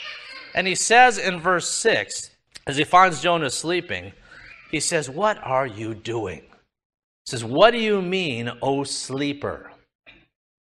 and 0.55 0.65
he 0.65 0.75
says 0.75 1.17
in 1.19 1.39
verse 1.39 1.69
6, 1.69 2.31
as 2.65 2.77
he 2.77 2.83
finds 2.83 3.21
Jonah 3.21 3.51
sleeping, 3.51 4.13
he 4.71 4.79
says, 4.79 5.09
What 5.09 5.37
are 5.43 5.67
you 5.67 5.93
doing? 5.93 6.41
He 6.41 7.29
says, 7.29 7.43
What 7.43 7.71
do 7.71 7.77
you 7.77 8.01
mean, 8.01 8.49
O 8.61 8.83
sleeper? 8.83 9.71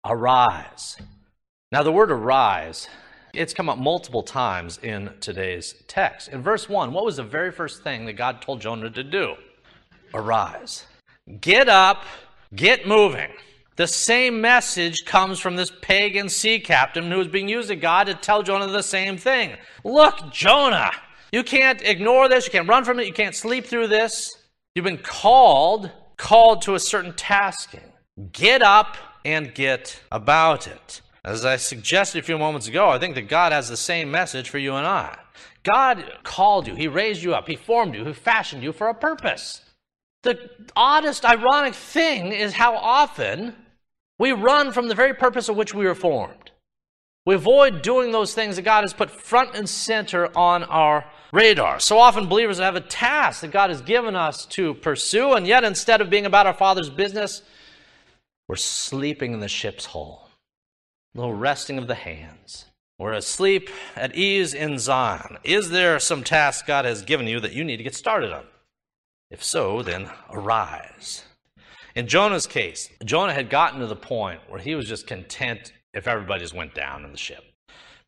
Arise, 0.06 0.96
Now, 1.72 1.82
the 1.82 1.92
word 1.92 2.10
arise, 2.10 2.88
it's 3.34 3.52
come 3.52 3.68
up 3.68 3.76
multiple 3.76 4.22
times 4.22 4.78
in 4.82 5.10
today's 5.20 5.74
text. 5.88 6.28
In 6.28 6.42
verse 6.42 6.70
1, 6.70 6.92
what 6.92 7.04
was 7.04 7.16
the 7.16 7.22
very 7.22 7.52
first 7.52 7.82
thing 7.82 8.06
that 8.06 8.14
God 8.14 8.40
told 8.40 8.62
Jonah 8.62 8.88
to 8.88 9.04
do? 9.04 9.34
Arise. 10.14 10.86
Get 11.42 11.68
up, 11.68 12.04
get 12.54 12.88
moving. 12.88 13.30
The 13.76 13.86
same 13.86 14.40
message 14.40 15.04
comes 15.04 15.38
from 15.38 15.54
this 15.54 15.70
pagan 15.82 16.30
sea 16.30 16.58
captain 16.60 17.10
who 17.10 17.20
is 17.20 17.28
being 17.28 17.48
used 17.48 17.68
to 17.68 17.76
God 17.76 18.06
to 18.06 18.14
tell 18.14 18.42
Jonah 18.42 18.68
the 18.68 18.82
same 18.82 19.18
thing. 19.18 19.56
Look, 19.84 20.32
Jonah, 20.32 20.92
you 21.30 21.44
can't 21.44 21.82
ignore 21.82 22.28
this, 22.30 22.46
you 22.46 22.52
can't 22.52 22.68
run 22.68 22.84
from 22.84 22.98
it, 23.00 23.06
you 23.06 23.12
can't 23.12 23.34
sleep 23.34 23.66
through 23.66 23.88
this. 23.88 24.30
You've 24.74 24.86
been 24.86 24.96
called, 24.96 25.90
called 26.16 26.62
to 26.62 26.74
a 26.74 26.80
certain 26.80 27.12
tasking. 27.12 27.92
Get 28.32 28.62
up 28.62 28.96
and 29.24 29.54
get 29.54 30.00
about 30.11 30.66
it. 30.66 31.00
As 31.24 31.44
I 31.44 31.56
suggested 31.56 32.18
a 32.18 32.22
few 32.22 32.38
moments 32.38 32.66
ago, 32.66 32.88
I 32.88 32.98
think 32.98 33.14
that 33.14 33.28
God 33.28 33.52
has 33.52 33.68
the 33.68 33.76
same 33.76 34.11
message 34.11 34.48
for 34.48 34.59
you 34.59 34.74
and 34.74 34.87
I. 34.87 35.18
God 35.62 36.04
called 36.22 36.66
you, 36.66 36.74
He 36.74 36.88
raised 36.88 37.22
you 37.22 37.35
up, 37.35 37.46
He 37.46 37.56
formed 37.56 37.94
you, 37.94 38.04
He 38.04 38.12
fashioned 38.12 38.62
you 38.62 38.72
for 38.72 38.88
a 38.88 38.94
purpose. 38.94 39.62
The 40.22 40.50
oddest, 40.76 41.24
ironic 41.24 41.74
thing 41.74 42.33
is 42.33 42.54
how 42.54 42.76
often 42.76 43.54
we 44.18 44.33
run 44.33 44.72
from 44.72 44.88
the 44.88 44.94
very 44.94 45.14
purpose 45.14 45.48
of 45.48 45.56
which 45.56 45.74
we 45.74 45.87
were 45.87 45.94
formed. 45.94 46.50
We 47.26 47.35
avoid 47.35 47.83
doing 47.83 48.12
those 48.12 48.35
things 48.35 48.56
that 48.56 48.62
God 48.62 48.83
has 48.83 48.92
put 48.92 49.11
front 49.11 49.54
and 49.54 49.68
center 49.68 50.37
on 50.37 50.64
our 50.64 51.04
radar. 51.33 51.78
So 51.80 51.98
often 51.98 52.28
believers 52.28 52.59
have 52.59 52.76
a 52.76 52.80
task 52.80 53.42
that 53.42 53.50
God 53.50 53.70
has 53.70 53.83
given 53.83 54.16
us 54.16 54.46
to 54.46 54.74
pursue, 54.74 55.35
and 55.35 55.46
yet 55.46 55.64
instead 55.64 56.00
of 56.00 56.11
being 56.11 56.26
about 56.26 56.46
our 56.46 56.54
Father's 56.54 56.90
business, 56.90 57.42
we're 58.50 58.56
sleeping 58.56 59.32
in 59.32 59.38
the 59.38 59.46
ship's 59.46 59.86
hull. 59.86 60.28
Little 61.14 61.34
resting 61.34 61.78
of 61.78 61.86
the 61.86 61.94
hands. 61.94 62.64
We're 62.98 63.12
asleep 63.12 63.70
at 63.94 64.16
ease 64.16 64.54
in 64.54 64.80
Zion. 64.80 65.38
Is 65.44 65.70
there 65.70 66.00
some 66.00 66.24
task 66.24 66.66
God 66.66 66.84
has 66.84 67.02
given 67.02 67.28
you 67.28 67.38
that 67.38 67.52
you 67.52 67.62
need 67.62 67.76
to 67.76 67.84
get 67.84 67.94
started 67.94 68.32
on? 68.32 68.42
If 69.30 69.44
so, 69.44 69.84
then 69.84 70.10
arise. 70.30 71.22
In 71.94 72.08
Jonah's 72.08 72.48
case, 72.48 72.90
Jonah 73.04 73.34
had 73.34 73.50
gotten 73.50 73.78
to 73.78 73.86
the 73.86 73.94
point 73.94 74.40
where 74.48 74.58
he 74.60 74.74
was 74.74 74.88
just 74.88 75.06
content 75.06 75.72
if 75.94 76.08
everybody 76.08 76.40
just 76.40 76.52
went 76.52 76.74
down 76.74 77.04
in 77.04 77.12
the 77.12 77.18
ship. 77.18 77.44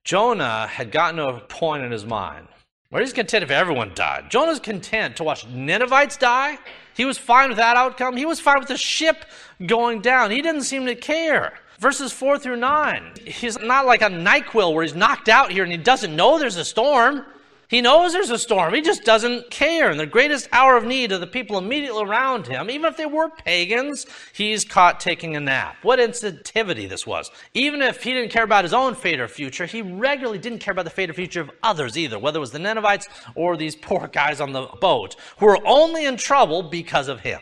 Jonah 0.02 0.66
had 0.66 0.90
gotten 0.90 1.18
to 1.18 1.28
a 1.28 1.38
point 1.38 1.84
in 1.84 1.92
his 1.92 2.04
mind 2.04 2.48
where 2.90 3.00
he's 3.00 3.12
content 3.12 3.44
if 3.44 3.52
everyone 3.52 3.92
died. 3.94 4.28
Jonah's 4.28 4.58
content 4.58 5.14
to 5.18 5.22
watch 5.22 5.46
Ninevites 5.46 6.16
die. 6.16 6.58
He 6.94 7.04
was 7.04 7.18
fine 7.18 7.48
with 7.48 7.58
that 7.58 7.76
outcome. 7.76 8.16
He 8.16 8.26
was 8.26 8.40
fine 8.40 8.58
with 8.58 8.68
the 8.68 8.76
ship 8.76 9.24
going 9.64 10.00
down. 10.00 10.30
He 10.30 10.42
didn't 10.42 10.62
seem 10.62 10.86
to 10.86 10.94
care. 10.94 11.54
Verses 11.78 12.12
4 12.12 12.38
through 12.38 12.56
9. 12.56 13.14
He's 13.26 13.58
not 13.58 13.86
like 13.86 14.02
a 14.02 14.06
NyQuil 14.06 14.72
where 14.72 14.84
he's 14.84 14.94
knocked 14.94 15.28
out 15.28 15.50
here 15.50 15.64
and 15.64 15.72
he 15.72 15.78
doesn't 15.78 16.14
know 16.14 16.38
there's 16.38 16.56
a 16.56 16.64
storm. 16.64 17.24
He 17.72 17.80
knows 17.80 18.12
there's 18.12 18.28
a 18.28 18.38
storm. 18.38 18.74
He 18.74 18.82
just 18.82 19.02
doesn't 19.02 19.48
care. 19.48 19.90
In 19.90 19.96
the 19.96 20.04
greatest 20.04 20.46
hour 20.52 20.76
of 20.76 20.84
need 20.84 21.10
of 21.10 21.22
the 21.22 21.26
people 21.26 21.56
immediately 21.56 22.04
around 22.04 22.46
him, 22.46 22.68
even 22.68 22.84
if 22.84 22.98
they 22.98 23.06
were 23.06 23.30
pagans, 23.30 24.04
he's 24.34 24.62
caught 24.62 25.00
taking 25.00 25.36
a 25.36 25.40
nap. 25.40 25.76
What 25.80 25.98
insensitivity 25.98 26.86
this 26.86 27.06
was. 27.06 27.30
Even 27.54 27.80
if 27.80 28.02
he 28.02 28.12
didn't 28.12 28.30
care 28.30 28.44
about 28.44 28.64
his 28.64 28.74
own 28.74 28.94
fate 28.94 29.20
or 29.20 29.26
future, 29.26 29.64
he 29.64 29.80
regularly 29.80 30.38
didn't 30.38 30.58
care 30.58 30.72
about 30.72 30.84
the 30.84 30.90
fate 30.90 31.08
or 31.08 31.14
future 31.14 31.40
of 31.40 31.50
others 31.62 31.96
either, 31.96 32.18
whether 32.18 32.36
it 32.36 32.40
was 32.40 32.50
the 32.50 32.58
Ninevites 32.58 33.08
or 33.34 33.56
these 33.56 33.74
poor 33.74 34.06
guys 34.06 34.38
on 34.38 34.52
the 34.52 34.66
boat 34.82 35.16
who 35.38 35.46
were 35.46 35.66
only 35.66 36.04
in 36.04 36.18
trouble 36.18 36.62
because 36.62 37.08
of 37.08 37.20
him, 37.20 37.40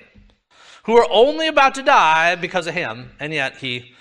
who 0.84 0.92
were 0.92 1.08
only 1.10 1.48
about 1.48 1.74
to 1.74 1.82
die 1.82 2.36
because 2.36 2.68
of 2.68 2.74
him, 2.74 3.10
and 3.18 3.32
yet 3.32 3.56
he 3.56 3.94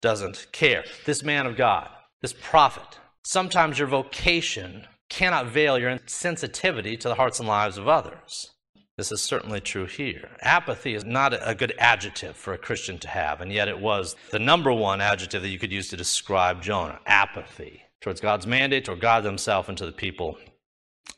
doesn't 0.00 0.46
care. 0.52 0.84
This 1.06 1.24
man 1.24 1.44
of 1.44 1.56
God, 1.56 1.88
this 2.20 2.34
prophet, 2.40 3.00
sometimes 3.24 3.80
your 3.80 3.88
vocation 3.88 4.86
cannot 5.12 5.46
veil 5.46 5.78
your 5.78 5.98
sensitivity 6.06 6.96
to 6.96 7.06
the 7.06 7.14
hearts 7.14 7.38
and 7.38 7.46
lives 7.46 7.76
of 7.76 7.86
others. 7.86 8.50
This 8.96 9.12
is 9.12 9.20
certainly 9.20 9.60
true 9.60 9.84
here. 9.84 10.30
Apathy 10.40 10.94
is 10.94 11.04
not 11.04 11.34
a 11.34 11.54
good 11.54 11.74
adjective 11.78 12.34
for 12.34 12.54
a 12.54 12.58
Christian 12.58 12.98
to 13.00 13.08
have, 13.08 13.42
and 13.42 13.52
yet 13.52 13.68
it 13.68 13.78
was 13.78 14.16
the 14.30 14.38
number 14.38 14.72
one 14.72 15.02
adjective 15.02 15.42
that 15.42 15.50
you 15.50 15.58
could 15.58 15.70
use 15.70 15.88
to 15.88 15.98
describe 15.98 16.62
Jonah 16.62 16.98
apathy 17.04 17.82
towards 18.00 18.22
God's 18.22 18.46
mandate, 18.46 18.86
toward 18.86 19.00
God 19.00 19.24
Himself, 19.24 19.68
and 19.68 19.76
to 19.76 19.84
the 19.84 19.92
people 19.92 20.38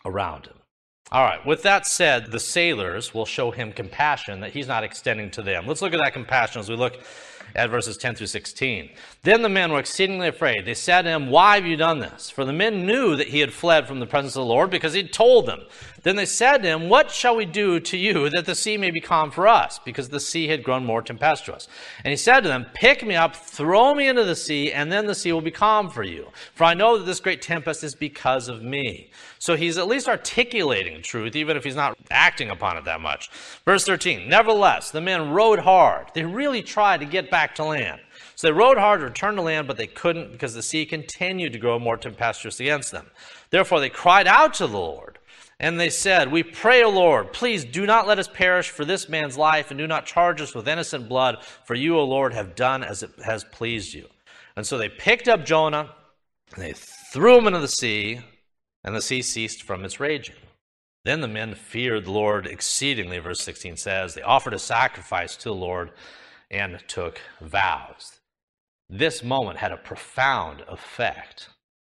around 0.04 0.46
him. 0.46 0.59
All 1.12 1.22
right, 1.22 1.44
with 1.46 1.62
that 1.62 1.87
said, 1.87 2.33
the 2.33 2.40
sailors 2.40 3.14
will 3.14 3.26
show 3.26 3.52
him 3.52 3.72
compassion 3.72 4.40
that 4.40 4.52
he's 4.52 4.66
not 4.66 4.83
extending 4.83 5.30
to 5.33 5.42
them. 5.42 5.66
Let's 5.66 5.83
look 5.83 5.94
at 5.94 6.00
that 6.02 6.14
compassion 6.14 6.59
as 6.59 6.68
we 6.68 6.74
look 6.76 6.98
at 7.54 7.70
verses 7.70 7.96
10 7.96 8.16
through 8.16 8.26
16. 8.26 8.90
Then 9.22 9.42
the 9.42 9.48
men 9.48 9.72
were 9.72 9.78
exceedingly 9.78 10.28
afraid. 10.28 10.64
They 10.64 10.74
said 10.74 11.02
to 11.02 11.10
him, 11.10 11.30
Why 11.30 11.56
have 11.56 11.66
you 11.66 11.76
done 11.76 12.00
this? 12.00 12.30
For 12.30 12.44
the 12.44 12.52
men 12.52 12.86
knew 12.86 13.16
that 13.16 13.28
he 13.28 13.40
had 13.40 13.52
fled 13.52 13.86
from 13.86 14.00
the 14.00 14.06
presence 14.06 14.36
of 14.36 14.40
the 14.40 14.46
Lord 14.46 14.70
because 14.70 14.94
he'd 14.94 15.12
told 15.12 15.46
them. 15.46 15.60
Then 16.04 16.16
they 16.16 16.26
said 16.26 16.58
to 16.58 16.68
him, 16.68 16.88
What 16.88 17.10
shall 17.10 17.34
we 17.34 17.46
do 17.46 17.80
to 17.80 17.96
you 17.96 18.30
that 18.30 18.44
the 18.44 18.54
sea 18.54 18.76
may 18.76 18.90
be 18.90 19.00
calm 19.00 19.30
for 19.30 19.48
us? 19.48 19.80
Because 19.84 20.10
the 20.10 20.20
sea 20.20 20.48
had 20.48 20.62
grown 20.62 20.84
more 20.84 21.02
tempestuous. 21.02 21.66
And 22.04 22.10
he 22.10 22.16
said 22.16 22.40
to 22.42 22.48
them, 22.48 22.66
Pick 22.74 23.04
me 23.04 23.16
up, 23.16 23.34
throw 23.34 23.94
me 23.94 24.06
into 24.06 24.22
the 24.22 24.36
sea, 24.36 24.70
and 24.70 24.92
then 24.92 25.06
the 25.06 25.14
sea 25.14 25.32
will 25.32 25.40
be 25.40 25.50
calm 25.50 25.90
for 25.90 26.02
you. 26.02 26.28
For 26.54 26.64
I 26.64 26.74
know 26.74 26.98
that 26.98 27.04
this 27.04 27.20
great 27.20 27.40
tempest 27.40 27.82
is 27.82 27.94
because 27.94 28.48
of 28.48 28.62
me. 28.62 29.10
So 29.38 29.56
he's 29.56 29.78
at 29.78 29.88
least 29.88 30.06
articulating 30.06 31.02
truth, 31.02 31.34
even 31.34 31.56
if 31.56 31.64
he's 31.64 31.74
not 31.74 31.96
acting 32.10 32.50
upon 32.50 32.76
it 32.76 32.84
that 32.84 33.00
much. 33.00 33.30
Verse 33.64 33.86
13 33.86 34.28
Nevertheless, 34.28 34.90
the 34.90 35.00
men 35.00 35.30
rowed 35.30 35.60
hard. 35.60 36.08
They 36.14 36.24
really 36.24 36.62
tried 36.62 37.00
to 37.00 37.06
get 37.06 37.30
back 37.30 37.54
to 37.54 37.64
land. 37.64 38.00
So 38.36 38.48
they 38.48 38.52
rowed 38.52 38.78
hard 38.78 39.00
to 39.00 39.06
return 39.06 39.36
to 39.36 39.42
land, 39.42 39.66
but 39.66 39.78
they 39.78 39.86
couldn't 39.86 40.32
because 40.32 40.52
the 40.52 40.62
sea 40.62 40.84
continued 40.84 41.54
to 41.54 41.58
grow 41.58 41.78
more 41.78 41.96
tempestuous 41.96 42.60
against 42.60 42.92
them. 42.92 43.10
Therefore, 43.48 43.80
they 43.80 43.88
cried 43.88 44.26
out 44.26 44.52
to 44.54 44.66
the 44.66 44.78
Lord. 44.78 45.18
And 45.64 45.81
they 45.81 45.88
said, 45.88 46.31
We 46.31 46.42
pray, 46.42 46.83
O 46.83 46.90
Lord, 46.90 47.33
please 47.33 47.64
do 47.64 47.87
not 47.87 48.07
let 48.07 48.18
us 48.18 48.29
perish 48.29 48.68
for 48.68 48.85
this 48.85 49.09
man's 49.09 49.38
life, 49.38 49.70
and 49.70 49.79
do 49.79 49.87
not 49.87 50.05
charge 50.05 50.42
us 50.42 50.55
with 50.55 50.68
innocent 50.68 51.09
blood, 51.09 51.42
for 51.64 51.74
you, 51.74 51.98
O 51.98 52.05
Lord, 52.05 52.35
have 52.35 52.55
done 52.55 52.85
as 52.85 53.03
it 53.03 53.12
has 53.24 53.44
pleased 53.44 53.94
you. 53.94 54.07
And 54.57 54.66
so 54.66 54.77
they 54.77 54.90
picked 54.90 55.27
up 55.27 55.46
Jonah, 55.46 55.94
and 56.55 56.62
they 56.62 56.74
threw 56.74 57.38
him 57.38 57.46
into 57.46 57.61
the 57.61 57.68
sea, 57.68 58.20
and 58.85 58.94
the 58.94 59.00
sea 59.00 59.22
ceased 59.22 59.62
from 59.62 59.87
its 59.87 59.98
raging. 59.98 60.35
Then 61.07 61.22
the 61.22 61.29
men 61.29 61.55
feared 61.55 62.05
the 62.05 62.11
Lord 62.11 62.46
exceedingly, 62.46 63.18
verse 63.18 63.40
16 63.40 63.79
says. 63.79 64.12
They 64.12 64.20
offered 64.20 64.53
a 64.53 64.59
sacrifice 64.59 65.35
to 65.37 65.48
the 65.48 65.55
Lord 65.55 65.92
and 66.50 66.79
took 66.88 67.22
vows. 67.40 68.20
This 68.90 69.24
moment 69.24 69.57
had 69.61 69.72
a 69.72 69.79
profound 69.79 70.62
effect 70.68 71.48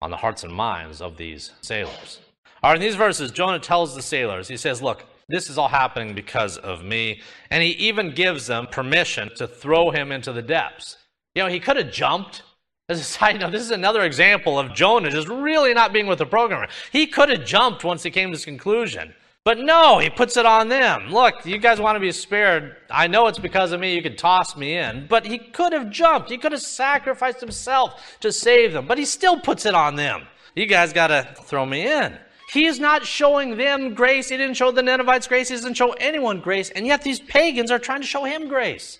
on 0.03 0.11
the 0.11 0.17
hearts 0.17 0.43
and 0.43 0.53
minds 0.53 1.01
of 1.01 1.17
these 1.17 1.51
sailors. 1.61 2.19
All 2.63 2.71
right, 2.71 2.77
in 2.77 2.81
these 2.81 2.95
verses, 2.95 3.31
Jonah 3.31 3.59
tells 3.59 3.95
the 3.95 4.01
sailors, 4.01 4.47
he 4.47 4.57
says, 4.57 4.81
Look, 4.81 5.05
this 5.27 5.49
is 5.49 5.57
all 5.57 5.67
happening 5.67 6.13
because 6.13 6.57
of 6.57 6.83
me. 6.83 7.21
And 7.49 7.63
he 7.63 7.71
even 7.71 8.13
gives 8.13 8.47
them 8.47 8.67
permission 8.67 9.31
to 9.37 9.47
throw 9.47 9.89
him 9.91 10.11
into 10.11 10.31
the 10.31 10.41
depths. 10.41 10.97
You 11.33 11.43
know, 11.43 11.49
he 11.49 11.59
could 11.59 11.77
have 11.77 11.91
jumped. 11.91 12.43
As 12.87 12.99
a 12.99 13.03
side 13.17 13.39
note, 13.39 13.51
this 13.51 13.63
is 13.63 13.71
another 13.71 14.03
example 14.03 14.59
of 14.59 14.73
Jonah 14.73 15.09
just 15.09 15.27
really 15.27 15.73
not 15.73 15.93
being 15.93 16.07
with 16.07 16.19
the 16.19 16.25
programmer. 16.25 16.67
He 16.91 17.07
could 17.07 17.29
have 17.29 17.45
jumped 17.45 17.83
once 17.83 18.03
he 18.03 18.11
came 18.11 18.31
to 18.31 18.37
this 18.37 18.45
conclusion. 18.45 19.13
But 19.43 19.59
no, 19.59 19.99
he 19.99 20.09
puts 20.09 20.37
it 20.37 20.45
on 20.47 20.69
them. 20.69 21.11
Look, 21.11 21.45
you 21.45 21.59
guys 21.59 21.79
want 21.79 21.95
to 21.95 21.99
be 21.99 22.11
spared. 22.11 22.77
I 22.89 23.05
know 23.05 23.27
it's 23.27 23.37
because 23.37 23.73
of 23.73 23.79
me. 23.79 23.93
You 23.93 24.01
could 24.01 24.17
toss 24.17 24.57
me 24.57 24.75
in. 24.75 25.05
But 25.07 25.23
he 25.23 25.37
could 25.37 25.71
have 25.71 25.91
jumped. 25.91 26.31
He 26.31 26.39
could 26.39 26.51
have 26.51 26.61
sacrificed 26.61 27.41
himself 27.41 28.17
to 28.21 28.31
save 28.31 28.73
them. 28.73 28.87
But 28.87 28.97
he 28.97 29.05
still 29.05 29.39
puts 29.39 29.67
it 29.67 29.75
on 29.75 29.95
them. 29.95 30.25
You 30.55 30.65
guys 30.65 30.93
got 30.93 31.07
to 31.07 31.29
throw 31.43 31.63
me 31.63 31.87
in. 31.87 32.17
He's 32.51 32.79
not 32.79 33.05
showing 33.05 33.57
them 33.57 33.93
grace. 33.93 34.29
He 34.29 34.37
didn't 34.37 34.55
show 34.55 34.71
the 34.71 34.83
Ninevites 34.83 35.27
grace. 35.27 35.49
He 35.49 35.55
doesn't 35.55 35.73
show 35.75 35.93
anyone 35.93 36.41
grace. 36.41 36.69
And 36.69 36.85
yet 36.85 37.01
these 37.01 37.19
pagans 37.19 37.71
are 37.71 37.79
trying 37.79 38.01
to 38.01 38.07
show 38.07 38.23
him 38.23 38.47
grace. 38.47 38.99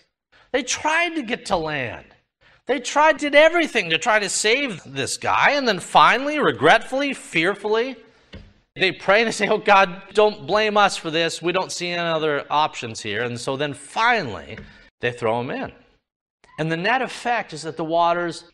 They 0.51 0.63
tried 0.63 1.15
to 1.15 1.21
get 1.21 1.45
to 1.47 1.57
land. 1.57 2.05
They 2.65 2.79
tried, 2.79 3.17
did 3.17 3.35
everything 3.35 3.91
to 3.91 3.97
try 3.97 4.19
to 4.19 4.29
save 4.29 4.81
this 4.85 5.17
guy. 5.17 5.51
And 5.51 5.67
then 5.67 5.79
finally, 5.79 6.39
regretfully, 6.39 7.13
fearfully, 7.13 7.95
they 8.75 8.91
pray, 8.91 9.19
and 9.19 9.27
they 9.27 9.31
say, 9.31 9.47
Oh 9.47 9.57
God, 9.57 10.01
don't 10.13 10.45
blame 10.47 10.75
us 10.75 10.97
for 10.97 11.11
this. 11.11 11.41
We 11.41 11.51
don't 11.51 11.71
see 11.71 11.89
any 11.89 12.01
other 12.01 12.45
options 12.49 13.01
here. 13.01 13.23
And 13.23 13.39
so 13.39 13.55
then 13.55 13.73
finally, 13.73 14.57
they 14.99 15.11
throw 15.11 15.39
him 15.39 15.51
in. 15.51 15.71
And 16.57 16.71
the 16.71 16.77
net 16.77 17.01
effect 17.01 17.53
is 17.53 17.61
that 17.61 17.77
the 17.77 17.85
waters 17.85 18.45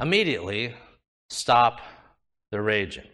immediately 0.00 0.74
stop 1.28 1.80
their 2.50 2.62
raging. 2.62 3.06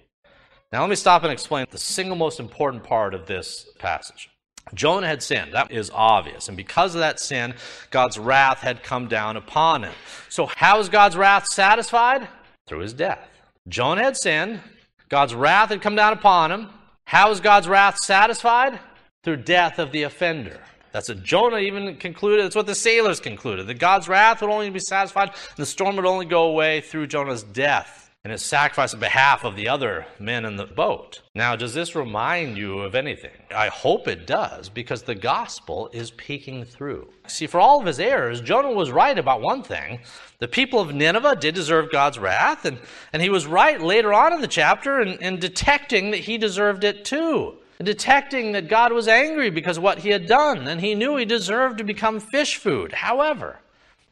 Now, 0.74 0.80
let 0.80 0.90
me 0.90 0.96
stop 0.96 1.22
and 1.22 1.30
explain 1.30 1.66
the 1.70 1.78
single 1.78 2.16
most 2.16 2.40
important 2.40 2.82
part 2.82 3.14
of 3.14 3.26
this 3.26 3.68
passage. 3.78 4.28
Jonah 4.74 5.06
had 5.06 5.22
sinned. 5.22 5.52
That 5.52 5.70
is 5.70 5.88
obvious. 5.94 6.48
And 6.48 6.56
because 6.56 6.96
of 6.96 6.98
that 6.98 7.20
sin, 7.20 7.54
God's 7.90 8.18
wrath 8.18 8.58
had 8.58 8.82
come 8.82 9.06
down 9.06 9.36
upon 9.36 9.84
him. 9.84 9.92
So, 10.30 10.46
how 10.46 10.80
is 10.80 10.88
God's 10.88 11.16
wrath 11.16 11.46
satisfied? 11.46 12.26
Through 12.66 12.80
his 12.80 12.92
death. 12.92 13.24
Jonah 13.68 14.02
had 14.02 14.16
sinned. 14.16 14.62
God's 15.08 15.32
wrath 15.32 15.68
had 15.68 15.80
come 15.80 15.94
down 15.94 16.12
upon 16.12 16.50
him. 16.50 16.70
How 17.04 17.30
is 17.30 17.38
God's 17.38 17.68
wrath 17.68 17.98
satisfied? 17.98 18.80
Through 19.22 19.44
death 19.44 19.78
of 19.78 19.92
the 19.92 20.02
offender. 20.02 20.58
That's 20.90 21.08
what 21.08 21.22
Jonah 21.22 21.58
even 21.58 21.98
concluded. 21.98 22.46
That's 22.46 22.56
what 22.56 22.66
the 22.66 22.74
sailors 22.74 23.20
concluded. 23.20 23.68
That 23.68 23.74
God's 23.74 24.08
wrath 24.08 24.40
would 24.40 24.50
only 24.50 24.70
be 24.70 24.80
satisfied, 24.80 25.28
and 25.28 25.56
the 25.56 25.66
storm 25.66 25.94
would 25.94 26.04
only 26.04 26.26
go 26.26 26.48
away 26.48 26.80
through 26.80 27.06
Jonah's 27.06 27.44
death 27.44 28.03
and 28.24 28.32
his 28.32 28.42
sacrifice 28.42 28.94
on 28.94 29.00
behalf 29.00 29.44
of 29.44 29.54
the 29.54 29.68
other 29.68 30.06
men 30.18 30.46
in 30.46 30.56
the 30.56 30.64
boat. 30.64 31.20
Now, 31.34 31.56
does 31.56 31.74
this 31.74 31.94
remind 31.94 32.56
you 32.56 32.78
of 32.78 32.94
anything? 32.94 33.30
I 33.54 33.68
hope 33.68 34.08
it 34.08 34.26
does, 34.26 34.70
because 34.70 35.02
the 35.02 35.14
gospel 35.14 35.90
is 35.92 36.10
peeking 36.10 36.64
through. 36.64 37.10
See, 37.26 37.46
for 37.46 37.60
all 37.60 37.80
of 37.80 37.86
his 37.86 38.00
errors, 38.00 38.40
Jonah 38.40 38.72
was 38.72 38.90
right 38.90 39.18
about 39.18 39.42
one 39.42 39.62
thing. 39.62 40.00
The 40.38 40.48
people 40.48 40.80
of 40.80 40.94
Nineveh 40.94 41.36
did 41.36 41.54
deserve 41.54 41.92
God's 41.92 42.18
wrath, 42.18 42.64
and, 42.64 42.78
and 43.12 43.20
he 43.20 43.28
was 43.28 43.46
right 43.46 43.78
later 43.78 44.14
on 44.14 44.32
in 44.32 44.40
the 44.40 44.48
chapter 44.48 45.02
in, 45.02 45.18
in 45.22 45.38
detecting 45.38 46.10
that 46.12 46.20
he 46.20 46.38
deserved 46.38 46.82
it 46.82 47.04
too. 47.04 47.58
Detecting 47.82 48.52
that 48.52 48.68
God 48.68 48.92
was 48.92 49.06
angry 49.06 49.50
because 49.50 49.76
of 49.76 49.82
what 49.82 49.98
he 49.98 50.08
had 50.08 50.26
done, 50.26 50.66
and 50.66 50.80
he 50.80 50.94
knew 50.94 51.16
he 51.16 51.26
deserved 51.26 51.76
to 51.76 51.84
become 51.84 52.20
fish 52.20 52.56
food. 52.56 52.92
However, 52.92 53.58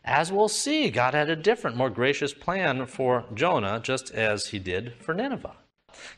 as 0.05 0.33
we'll 0.33 0.49
see, 0.49 0.91
God 0.91 1.15
had 1.15 1.31
a 1.31 1.37
different, 1.37 1.77
more 1.77 1.91
gracious 1.91 2.35
plan 2.35 2.87
for 2.87 3.25
Jonah, 3.35 3.81
just 3.81 4.11
as 4.11 4.49
he 4.49 4.59
did 4.59 4.95
for 5.01 5.15
Nineveh. 5.15 5.57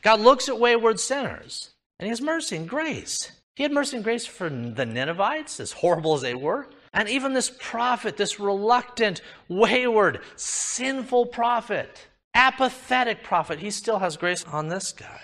God 0.01 0.19
looks 0.21 0.49
at 0.49 0.59
wayward 0.59 0.99
sinners, 0.99 1.71
and 1.99 2.05
he 2.05 2.09
has 2.09 2.21
mercy 2.21 2.55
and 2.55 2.67
grace. 2.67 3.31
He 3.55 3.63
had 3.63 3.71
mercy 3.71 3.97
and 3.97 4.03
grace 4.03 4.25
for 4.25 4.49
the 4.49 4.85
Ninevites, 4.85 5.59
as 5.59 5.71
horrible 5.71 6.15
as 6.15 6.21
they 6.21 6.33
were. 6.33 6.67
And 6.93 7.07
even 7.09 7.33
this 7.33 7.51
prophet, 7.59 8.17
this 8.17 8.39
reluctant, 8.39 9.21
wayward, 9.47 10.21
sinful 10.35 11.27
prophet, 11.27 12.07
apathetic 12.33 13.23
prophet, 13.23 13.59
he 13.59 13.69
still 13.69 13.99
has 13.99 14.17
grace 14.17 14.43
on 14.45 14.67
this 14.67 14.91
guy. 14.91 15.21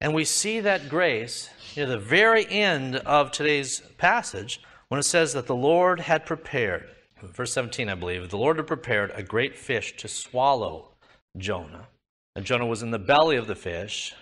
And 0.00 0.14
we 0.14 0.24
see 0.24 0.60
that 0.60 0.88
grace 0.88 1.50
near 1.76 1.86
the 1.86 1.98
very 1.98 2.48
end 2.48 2.96
of 2.96 3.30
today's 3.30 3.80
passage 3.98 4.60
when 4.88 4.98
it 4.98 5.04
says 5.04 5.32
that 5.34 5.46
the 5.46 5.54
Lord 5.54 6.00
had 6.00 6.26
prepared 6.26 6.88
verse 7.28 7.52
17, 7.52 7.88
I 7.88 7.94
believe, 7.94 8.28
the 8.30 8.36
Lord 8.36 8.56
had 8.56 8.66
prepared 8.66 9.12
a 9.14 9.22
great 9.22 9.56
fish 9.56 9.96
to 9.98 10.08
swallow 10.08 10.88
Jonah. 11.36 11.88
And 12.34 12.44
Jonah 12.44 12.66
was 12.66 12.82
in 12.82 12.90
the 12.90 12.98
belly 12.98 13.36
of 13.36 13.46
the 13.46 13.54
fish 13.54 14.14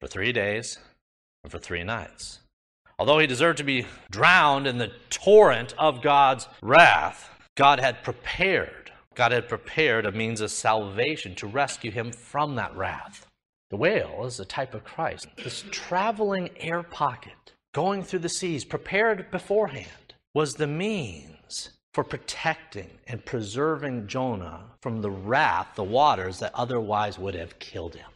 for 0.00 0.06
three 0.06 0.32
days 0.32 0.78
and 1.44 1.50
for 1.50 1.58
three 1.58 1.84
nights. 1.84 2.40
Although 2.98 3.18
he 3.18 3.26
deserved 3.26 3.58
to 3.58 3.64
be 3.64 3.86
drowned 4.10 4.66
in 4.66 4.78
the 4.78 4.92
torrent 5.10 5.74
of 5.78 6.02
God's 6.02 6.48
wrath, 6.62 7.30
God 7.56 7.78
had 7.78 8.02
prepared, 8.02 8.90
God 9.14 9.32
had 9.32 9.48
prepared 9.48 10.06
a 10.06 10.12
means 10.12 10.40
of 10.40 10.50
salvation 10.50 11.34
to 11.36 11.46
rescue 11.46 11.90
him 11.90 12.12
from 12.12 12.56
that 12.56 12.76
wrath. 12.76 13.26
The 13.70 13.76
whale 13.76 14.24
is 14.24 14.40
a 14.40 14.44
type 14.44 14.74
of 14.74 14.84
Christ, 14.84 15.28
this 15.36 15.64
traveling 15.70 16.50
air 16.56 16.82
pocket 16.82 17.52
going 17.74 18.02
through 18.02 18.20
the 18.20 18.28
seas, 18.28 18.64
prepared 18.64 19.30
beforehand, 19.30 20.14
was 20.34 20.54
the 20.54 20.66
means 20.66 21.70
for 21.94 22.04
protecting 22.04 22.90
and 23.06 23.24
preserving 23.24 24.06
Jonah 24.06 24.64
from 24.80 25.02
the 25.02 25.10
wrath, 25.10 25.68
the 25.74 25.84
waters 25.84 26.38
that 26.40 26.54
otherwise 26.54 27.18
would 27.18 27.34
have 27.34 27.58
killed 27.58 27.94
him. 27.94 28.10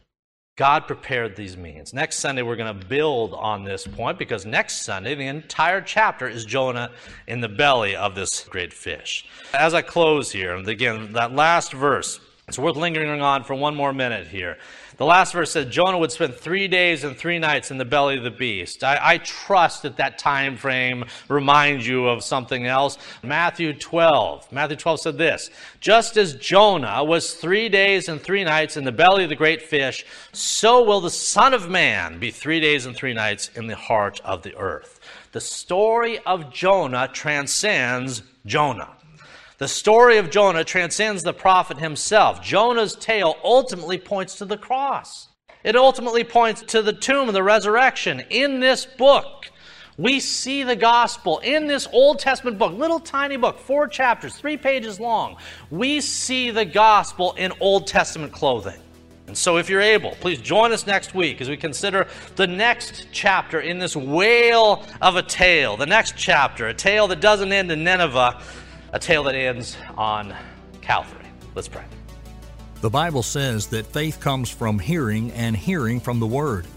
God 0.55 0.85
prepared 0.85 1.35
these 1.35 1.57
means. 1.57 1.95
Next 1.95 2.19
Sunday, 2.19 2.43
we're 2.43 2.55
going 2.55 2.79
to 2.79 2.85
build 2.85 3.33
on 3.33 3.63
this 3.63 3.87
point 3.87 4.19
because 4.19 4.45
next 4.45 4.83
Sunday, 4.83 5.15
the 5.15 5.25
entire 5.25 5.81
chapter 5.81 6.27
is 6.27 6.45
Jonah 6.45 6.91
in 7.27 7.41
the 7.41 7.49
belly 7.49 7.95
of 7.95 8.13
this 8.13 8.43
great 8.43 8.71
fish. 8.71 9.25
As 9.51 9.73
I 9.73 9.81
close 9.81 10.31
here, 10.31 10.55
and 10.55 10.67
again, 10.67 11.13
that 11.13 11.33
last 11.33 11.73
verse, 11.73 12.19
it's 12.47 12.59
worth 12.59 12.75
lingering 12.75 13.21
on 13.21 13.43
for 13.43 13.55
one 13.55 13.73
more 13.73 13.93
minute 13.93 14.27
here. 14.27 14.59
The 14.97 15.05
last 15.05 15.33
verse 15.33 15.51
said 15.51 15.71
Jonah 15.71 15.97
would 15.97 16.11
spend 16.11 16.35
three 16.35 16.67
days 16.67 17.03
and 17.03 17.17
three 17.17 17.39
nights 17.39 17.71
in 17.71 17.77
the 17.77 17.85
belly 17.85 18.17
of 18.17 18.23
the 18.23 18.31
beast. 18.31 18.83
I, 18.83 18.99
I, 19.01 19.17
trust 19.17 19.83
that 19.83 19.97
that 19.97 20.19
time 20.19 20.55
frame 20.55 21.05
reminds 21.29 21.87
you 21.87 22.07
of 22.07 22.23
something 22.23 22.67
else. 22.67 22.97
Matthew 23.23 23.73
12. 23.73 24.51
Matthew 24.51 24.77
12 24.77 24.99
said 24.99 25.17
this 25.17 25.49
Just 25.79 26.15
as 26.17 26.35
Jonah 26.35 27.03
was 27.03 27.33
three 27.33 27.69
days 27.69 28.07
and 28.07 28.21
three 28.21 28.43
nights 28.43 28.77
in 28.77 28.83
the 28.83 28.91
belly 28.91 29.23
of 29.23 29.29
the 29.29 29.35
great 29.35 29.63
fish, 29.63 30.05
so 30.31 30.83
will 30.83 31.01
the 31.01 31.09
Son 31.09 31.53
of 31.53 31.69
Man 31.69 32.19
be 32.19 32.29
three 32.29 32.59
days 32.59 32.85
and 32.85 32.95
three 32.95 33.13
nights 33.13 33.49
in 33.55 33.67
the 33.67 33.75
heart 33.75 34.21
of 34.23 34.43
the 34.43 34.55
earth. 34.55 34.99
The 35.31 35.41
story 35.41 36.19
of 36.19 36.53
Jonah 36.53 37.09
transcends 37.11 38.21
Jonah. 38.45 38.89
The 39.63 39.69
story 39.69 40.17
of 40.17 40.29
Jonah 40.29 40.65
transcends 40.65 41.23
the 41.23 41.31
prophet 41.31 41.77
himself. 41.77 42.41
Jonah's 42.41 42.97
tale 42.97 43.37
ultimately 43.45 43.97
points 43.97 44.35
to 44.39 44.45
the 44.45 44.57
cross. 44.57 45.29
It 45.63 45.77
ultimately 45.77 46.25
points 46.25 46.63
to 46.63 46.81
the 46.81 46.91
tomb 46.91 47.29
and 47.29 47.35
the 47.35 47.43
resurrection. 47.43 48.23
In 48.29 48.59
this 48.59 48.85
book, 48.85 49.49
we 49.97 50.19
see 50.19 50.63
the 50.63 50.75
gospel 50.75 51.39
in 51.39 51.67
this 51.67 51.87
Old 51.93 52.19
Testament 52.19 52.57
book, 52.57 52.73
little 52.73 52.99
tiny 52.99 53.37
book, 53.37 53.57
four 53.57 53.87
chapters, 53.87 54.35
three 54.35 54.57
pages 54.57 54.99
long. 54.99 55.37
We 55.71 56.01
see 56.01 56.51
the 56.51 56.65
gospel 56.65 57.31
in 57.37 57.53
Old 57.61 57.87
Testament 57.87 58.33
clothing. 58.33 58.81
And 59.27 59.37
so, 59.37 59.55
if 59.55 59.69
you're 59.69 59.79
able, 59.79 60.11
please 60.19 60.39
join 60.39 60.73
us 60.73 60.85
next 60.85 61.15
week 61.15 61.39
as 61.39 61.47
we 61.47 61.55
consider 61.55 62.07
the 62.35 62.47
next 62.47 63.07
chapter 63.13 63.61
in 63.61 63.79
this 63.79 63.95
whale 63.95 64.85
of 65.01 65.15
a 65.15 65.23
tale. 65.23 65.77
The 65.77 65.85
next 65.85 66.15
chapter, 66.17 66.67
a 66.67 66.73
tale 66.73 67.07
that 67.07 67.21
doesn't 67.21 67.53
end 67.53 67.71
in 67.71 67.85
Nineveh, 67.85 68.41
a 68.93 68.99
tale 68.99 69.23
that 69.23 69.35
ends 69.35 69.75
on 69.97 70.33
Calvary. 70.81 71.25
Let's 71.55 71.67
pray. 71.67 71.83
The 72.81 72.89
Bible 72.89 73.23
says 73.23 73.67
that 73.67 73.85
faith 73.87 74.19
comes 74.19 74.49
from 74.49 74.77
hearing 74.77 75.31
and 75.31 75.55
hearing 75.57 75.99
from 75.99 76.19
the 76.19 76.27
Word. 76.27 76.67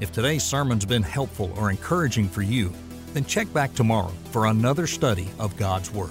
If 0.00 0.12
today's 0.12 0.44
sermon's 0.44 0.84
been 0.84 1.02
helpful 1.02 1.52
or 1.56 1.70
encouraging 1.70 2.28
for 2.28 2.42
you, 2.42 2.72
then 3.14 3.24
check 3.24 3.50
back 3.52 3.74
tomorrow 3.74 4.12
for 4.30 4.46
another 4.46 4.86
study 4.86 5.28
of 5.38 5.56
God's 5.56 5.90
Word. 5.90 6.10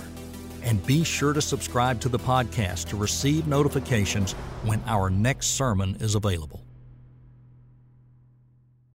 And 0.64 0.84
be 0.88 1.04
sure 1.04 1.34
to 1.34 1.42
subscribe 1.42 2.02
to 2.02 2.10
the 2.10 2.18
podcast 2.18 2.90
to 2.90 2.98
receive 2.98 3.46
notifications 3.46 4.34
when 4.64 4.82
our 4.88 5.12
next 5.12 5.50
sermon 5.52 5.96
is 6.00 6.16
available. 6.16 6.65